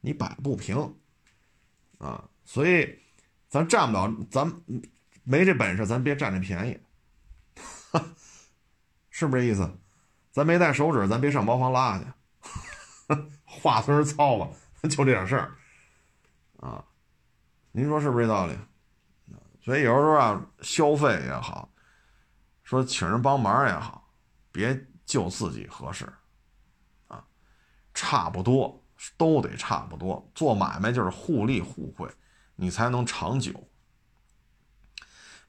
[0.02, 0.96] 你摆不平，
[2.00, 2.28] 啊！
[2.44, 3.00] 所以
[3.48, 4.52] 咱占不了，咱
[5.24, 6.78] 没这本事，咱别占这便宜，
[9.10, 9.70] 是不是这意思？
[10.32, 12.06] 咱没带手指，咱别上茅房拉去，
[13.44, 14.48] 话虽然糙吧，
[14.84, 15.52] 就这点事儿，
[16.62, 16.84] 啊，
[17.72, 18.58] 您说是不是这道理？
[19.64, 21.70] 所以有时候啊，消费也好，
[22.64, 24.10] 说请人帮忙也好，
[24.52, 26.12] 别就自己合适，
[27.08, 27.24] 啊，
[27.94, 28.84] 差不多
[29.18, 30.32] 都得差不多。
[30.34, 32.10] 做买卖就是互利互惠，
[32.56, 33.52] 你才能长久。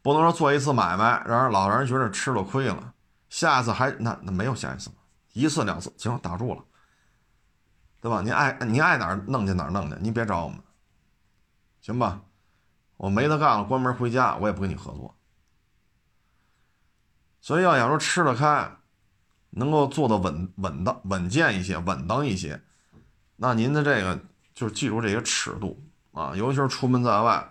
[0.02, 2.92] 不能说做一次买卖，让人老让人觉得吃了亏了，
[3.30, 4.90] 下次还那那没有下一次
[5.32, 6.62] 一次两次行打住了，
[8.00, 8.20] 对吧？
[8.20, 10.58] 你爱你爱哪儿弄去哪儿弄去，你别找我们，
[11.80, 12.20] 行吧？
[12.96, 15.16] 我没得干了，关门回家，我也不跟你合作。
[17.40, 18.70] 所以要想说吃得开，
[19.50, 22.62] 能够做的稳稳当、稳健一些、稳当一些，
[23.36, 24.20] 那您的这个
[24.54, 25.82] 就记住这些尺度
[26.12, 27.48] 啊，尤其是出门在外，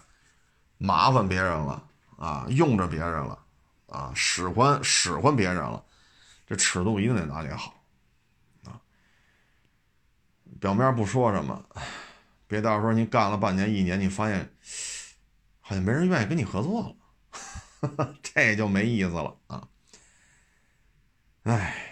[0.78, 1.84] 麻烦别人了
[2.22, 3.40] 啊，用着别人了
[3.88, 5.84] 啊，使唤使唤别人了，
[6.46, 7.84] 这尺度一定得拿捏好
[8.66, 8.80] 啊。
[10.60, 11.66] 表面不说什么，
[12.48, 14.54] 别到时候你干了半年、一年，你发现。
[15.64, 16.94] 好像没人愿意跟你合作
[17.82, 19.68] 了， 这就没意思了啊！
[21.44, 21.91] 哎。